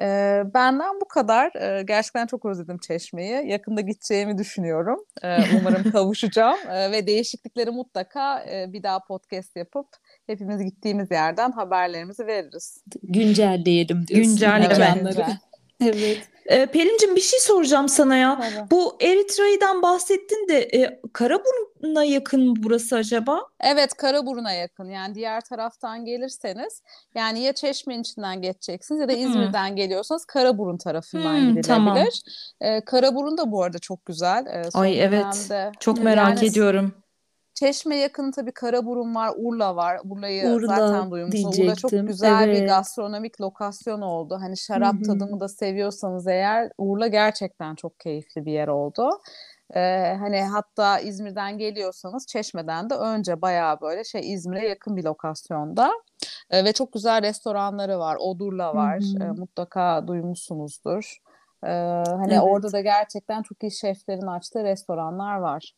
E, 0.00 0.42
benden 0.54 1.00
bu 1.00 1.08
kadar. 1.08 1.54
E, 1.54 1.82
gerçekten 1.82 2.26
çok 2.26 2.44
özledim 2.44 2.78
Çeşme'yi. 2.78 3.50
Yakında 3.50 3.80
gideceğimi 3.80 4.38
düşünüyorum. 4.38 5.04
E, 5.22 5.38
umarım 5.60 5.90
kavuşacağım. 5.92 6.58
E, 6.70 6.90
ve 6.90 7.06
değişiklikleri 7.06 7.70
mutlaka 7.70 8.44
e, 8.44 8.72
bir 8.72 8.82
daha 8.82 9.04
podcast 9.04 9.56
yapıp 9.56 9.86
hepimiz 10.26 10.62
gittiğimiz 10.62 11.10
yerden 11.10 11.52
haberlerimizi 11.52 12.26
veririz. 12.26 12.84
Güncelleyelim 13.02 14.06
diyorsun. 14.06 14.32
Güncelleyelim. 14.32 15.08
Evet. 15.80 15.96
evet. 15.96 16.28
E, 16.48 16.66
Pelin'cim 16.66 17.16
bir 17.16 17.20
şey 17.20 17.40
soracağım 17.40 17.88
sana 17.88 18.16
ya. 18.16 18.38
Tabii. 18.40 18.70
Bu 18.70 18.96
Eritra'dan 19.00 19.82
bahsettin 19.82 20.48
de 20.48 20.58
e, 20.60 21.00
Karaburun'a 21.12 22.04
yakın 22.04 22.48
mı 22.48 22.54
burası 22.58 22.96
acaba? 22.96 23.40
Evet 23.60 23.94
Karaburun'a 23.94 24.52
yakın. 24.52 24.90
Yani 24.90 25.14
diğer 25.14 25.40
taraftan 25.40 26.04
gelirseniz 26.04 26.82
yani 27.14 27.40
ya 27.40 27.52
Çeşme'nin 27.52 28.00
içinden 28.00 28.42
geçeceksiniz 28.42 29.00
ya 29.00 29.08
da 29.08 29.12
İzmir'den 29.12 29.68
hmm. 29.68 29.76
geliyorsanız 29.76 30.24
Karaburun 30.24 30.76
tarafından 30.76 31.34
hmm, 31.34 31.40
gidilebilir. 31.40 31.62
Tamam. 31.62 31.98
E, 32.60 32.84
Karaburun 32.84 33.38
da 33.38 33.52
bu 33.52 33.62
arada 33.62 33.78
çok 33.78 34.06
güzel. 34.06 34.46
E, 34.46 34.62
Ay 34.74 35.00
evet. 35.02 35.50
Çok 35.80 36.02
merak 36.02 36.36
yani, 36.36 36.46
ediyorum. 36.50 36.94
Çeşme 37.58 37.96
yakın 37.96 38.30
tabii 38.30 38.52
Karaburun 38.52 39.14
var, 39.14 39.32
Urla 39.36 39.76
var. 39.76 40.00
Urla'yı 40.04 40.48
Urla 40.48 40.66
zaten 40.66 41.10
duymuşsunuz. 41.10 41.58
Urla 41.58 41.74
çok 41.74 41.90
güzel 41.90 42.48
evet. 42.48 42.60
bir 42.60 42.66
gastronomik 42.66 43.40
lokasyon 43.40 44.00
oldu. 44.00 44.38
Hani 44.40 44.56
şarap 44.56 44.94
Hı-hı. 44.94 45.02
tadımı 45.02 45.40
da 45.40 45.48
seviyorsanız 45.48 46.26
eğer 46.26 46.70
Urla 46.78 47.06
gerçekten 47.06 47.74
çok 47.74 48.00
keyifli 48.00 48.46
bir 48.46 48.52
yer 48.52 48.68
oldu. 48.68 49.10
Ee, 49.74 50.16
hani 50.18 50.42
hatta 50.42 50.98
İzmir'den 50.98 51.58
geliyorsanız 51.58 52.26
Çeşme'den 52.26 52.90
de 52.90 52.94
önce 52.94 53.42
bayağı 53.42 53.80
böyle 53.80 54.04
şey 54.04 54.32
İzmir'e 54.32 54.68
yakın 54.68 54.96
bir 54.96 55.04
lokasyonda 55.04 55.90
ee, 56.50 56.64
ve 56.64 56.72
çok 56.72 56.92
güzel 56.92 57.22
restoranları 57.22 57.98
var. 57.98 58.16
Odurla 58.20 58.74
var. 58.74 59.02
Ee, 59.20 59.30
mutlaka 59.30 60.06
duymuşsunuzdur. 60.06 61.16
Ee, 61.64 61.68
hani 62.06 62.32
evet. 62.32 62.42
orada 62.42 62.72
da 62.72 62.80
gerçekten 62.80 63.42
çok 63.42 63.62
iyi 63.62 63.72
şeflerin 63.72 64.26
açtığı 64.26 64.64
restoranlar 64.64 65.36
var. 65.36 65.72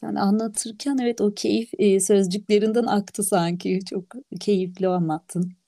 Sen 0.00 0.14
anlatırken 0.14 0.98
evet 1.02 1.20
o 1.20 1.34
keyif 1.34 1.70
sözcüklerinden 2.00 2.84
aktı 2.86 3.22
sanki. 3.22 3.80
Çok 3.90 4.04
keyifli 4.40 4.88
anlattın. 4.88 5.59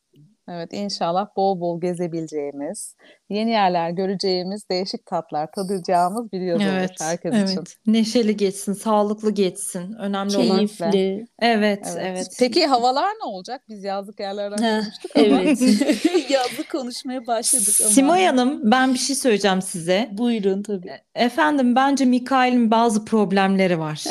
Evet 0.52 0.72
inşallah 0.72 1.26
bol 1.36 1.60
bol 1.60 1.80
gezebileceğimiz, 1.80 2.96
yeni 3.30 3.50
yerler 3.50 3.90
göreceğimiz, 3.90 4.68
değişik 4.70 5.06
tatlar 5.06 5.52
tadacağımız 5.52 6.32
bir 6.32 6.40
yaz 6.40 6.60
evet, 6.62 6.90
olur 6.90 7.08
herkes 7.08 7.32
evet. 7.34 7.50
için. 7.50 7.64
Neşeli 7.86 8.36
geçsin, 8.36 8.72
sağlıklı 8.72 9.30
geçsin. 9.30 9.92
Önemli 9.92 10.32
Keyifli. 10.32 10.52
olan. 10.52 10.90
Keyifli. 10.90 11.26
Evet, 11.40 11.86
evet, 11.92 11.98
evet. 12.00 12.26
Peki 12.38 12.66
havalar 12.66 13.08
ne 13.08 13.24
olacak? 13.24 13.62
Biz 13.68 13.84
yazlık 13.84 14.20
yerlerden 14.20 14.58
konuştuk 14.82 15.10
ama. 15.16 15.26
Evet. 15.26 15.60
yazlık 16.30 16.70
konuşmaya 16.70 17.26
başladık 17.26 17.74
ama. 17.80 17.90
Simay 17.90 18.26
Hanım 18.26 18.70
ben 18.70 18.94
bir 18.94 18.98
şey 18.98 19.16
söyleyeceğim 19.16 19.62
size. 19.62 20.08
Buyurun 20.12 20.62
tabii. 20.62 20.88
E, 20.88 21.24
efendim 21.24 21.76
bence 21.76 22.04
Mikail'in 22.04 22.70
bazı 22.70 23.04
problemleri 23.04 23.78
var. 23.78 24.04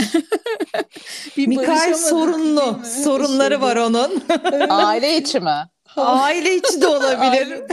Mikail 1.38 1.94
sorunlu. 1.94 2.80
Sorunları 3.04 3.62
var 3.62 3.76
onun. 3.76 4.24
Aile 4.70 5.18
içi 5.18 5.40
mi? 5.40 5.56
Aile 5.98 6.56
içi 6.56 6.82
de 6.82 6.88
olabilir. 6.88 7.64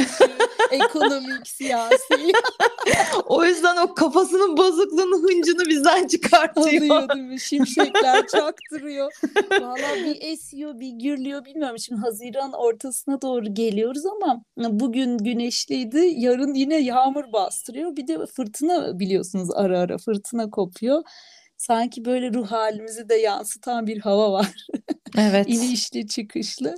Ekonomik, 0.70 1.48
siyasi. 1.48 2.33
o 3.26 3.44
yüzden 3.44 3.76
o 3.76 3.94
kafasının 3.94 4.57
bozukluğunu, 4.57 5.22
hıncını 5.22 5.66
bizden 5.66 6.07
çıkartıyor. 6.07 6.66
Alıyor 6.66 7.09
değil 7.09 7.24
mi? 7.24 7.40
Şimşekler 7.40 8.26
çaktırıyor. 8.33 9.12
Valla 9.61 9.94
bir 10.04 10.16
esiyor, 10.20 10.81
bir 10.81 10.90
gürlüyor 10.90 11.44
bilmiyorum. 11.44 11.78
Şimdi 11.78 12.00
Haziran 12.00 12.52
ortasına 12.52 13.22
doğru 13.22 13.54
geliyoruz 13.54 14.07
ama 14.07 14.42
bugün 14.57 15.18
güneşliydi. 15.18 16.12
Yarın 16.16 16.54
yine 16.54 16.76
yağmur 16.76 17.33
bastırıyor. 17.33 17.96
Bir 17.96 18.09
de 18.09 18.26
fırtına 18.26 18.98
biliyorsunuz 18.98 19.50
ara 19.54 19.81
ara 19.81 19.98
fırtına 19.98 20.50
kopuyor 20.50 21.02
sanki 21.59 22.04
böyle 22.04 22.35
ruh 22.35 22.46
halimizi 22.46 23.09
de 23.09 23.14
yansıtan 23.14 23.87
bir 23.87 23.98
hava 24.00 24.33
var. 24.33 24.66
Evet. 25.18 25.46
İnişli 25.48 26.06
çıkışlı. 26.06 26.74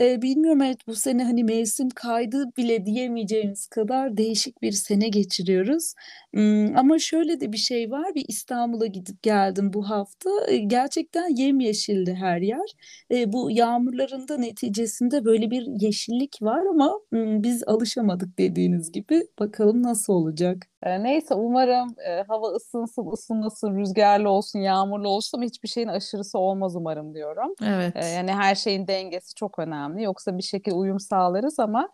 Ee, 0.00 0.22
bilmiyorum 0.22 0.62
evet 0.62 0.86
bu 0.86 0.94
sene 0.94 1.24
hani 1.24 1.44
mevsim 1.44 1.88
kaydı 1.90 2.44
bile 2.56 2.86
diyemeyeceğimiz 2.86 3.66
kadar 3.66 4.16
değişik 4.16 4.62
bir 4.62 4.72
sene 4.72 5.08
geçiriyoruz. 5.08 5.94
Hmm, 6.34 6.76
ama 6.76 6.98
şöyle 6.98 7.40
de 7.40 7.52
bir 7.52 7.56
şey 7.56 7.90
var. 7.90 8.14
Bir 8.14 8.24
İstanbul'a 8.28 8.86
gidip 8.86 9.22
geldim 9.22 9.72
bu 9.72 9.90
hafta. 9.90 10.30
Gerçekten 10.66 11.36
yemyeşildi 11.36 12.14
her 12.14 12.40
yer. 12.40 12.66
Ee, 13.10 13.32
bu 13.32 13.50
yağmurların 13.50 14.28
da 14.28 14.36
neticesinde 14.38 15.24
böyle 15.24 15.50
bir 15.50 15.66
yeşillik 15.80 16.42
var 16.42 16.62
ama 16.70 16.92
hmm, 17.10 17.42
biz 17.42 17.62
alışamadık 17.66 18.38
dediğiniz 18.38 18.92
gibi. 18.92 19.22
Bakalım 19.38 19.82
nasıl 19.82 20.12
olacak. 20.12 20.66
Neyse 20.84 21.34
umarım 21.34 21.94
e, 22.06 22.22
hava 22.28 22.48
ısınsın, 22.48 23.12
ısınmasın, 23.12 23.78
rüzgarlı 23.78 24.30
olsun, 24.30 24.58
yağmurlu 24.58 25.08
olsun 25.08 25.38
ama 25.38 25.44
hiçbir 25.44 25.68
şeyin 25.68 25.88
aşırısı 25.88 26.38
olmaz 26.38 26.76
umarım 26.76 27.14
diyorum. 27.14 27.54
Evet. 27.64 27.94
yani 28.14 28.32
her 28.32 28.54
şeyin 28.54 28.86
dengesi 28.86 29.34
çok 29.34 29.58
önemli. 29.58 30.02
Yoksa 30.02 30.38
bir 30.38 30.42
şekilde 30.42 30.74
uyum 30.74 31.00
sağlarız 31.00 31.58
ama 31.58 31.88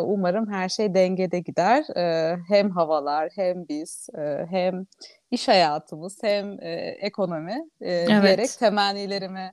umarım 0.00 0.52
her 0.52 0.68
şey 0.68 0.94
dengede 0.94 1.40
gider. 1.40 1.84
hem 2.48 2.70
havalar, 2.70 3.30
hem 3.34 3.68
biz, 3.68 4.08
hem 4.50 4.86
iş 5.30 5.48
hayatımız, 5.48 6.18
hem 6.22 6.56
ekonomi 7.00 7.68
evet. 7.80 8.08
diyerek 8.08 8.50
temennilerimi 8.58 9.52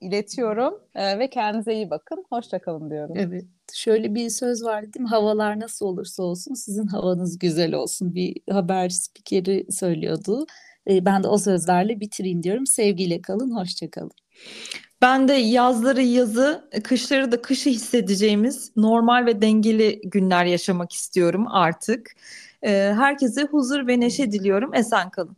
iletiyorum 0.00 0.74
ve 0.96 1.30
kendinize 1.30 1.74
iyi 1.74 1.90
bakın. 1.90 2.24
Hoşçakalın 2.28 2.90
diyorum. 2.90 3.14
Evet. 3.18 3.44
Şöyle 3.74 4.14
bir 4.14 4.30
söz 4.30 4.64
var 4.64 4.82
değil 4.82 5.00
mi? 5.00 5.08
Havalar 5.08 5.60
nasıl 5.60 5.86
olursa 5.86 6.22
olsun 6.22 6.54
sizin 6.54 6.86
havanız 6.86 7.38
güzel 7.38 7.74
olsun. 7.74 8.14
Bir 8.14 8.36
haber 8.50 8.88
spikeri 8.88 9.66
söylüyordu. 9.72 10.46
Ben 10.88 11.22
de 11.22 11.28
o 11.28 11.38
sözlerle 11.38 12.00
bitireyim 12.00 12.42
diyorum. 12.42 12.66
Sevgiyle 12.66 13.22
kalın, 13.22 13.56
hoşçakalın. 13.56 14.10
Ben 15.02 15.28
de 15.28 15.32
yazları 15.32 16.02
yazı, 16.02 16.70
kışları 16.84 17.32
da 17.32 17.42
kışı 17.42 17.70
hissedeceğimiz 17.70 18.72
normal 18.76 19.26
ve 19.26 19.42
dengeli 19.42 20.00
günler 20.04 20.44
yaşamak 20.44 20.92
istiyorum 20.92 21.46
artık. 21.48 22.10
Herkese 22.62 23.42
huzur 23.42 23.86
ve 23.86 24.00
neşe 24.00 24.32
diliyorum. 24.32 24.74
Esen 24.74 25.10
kalın. 25.10 25.36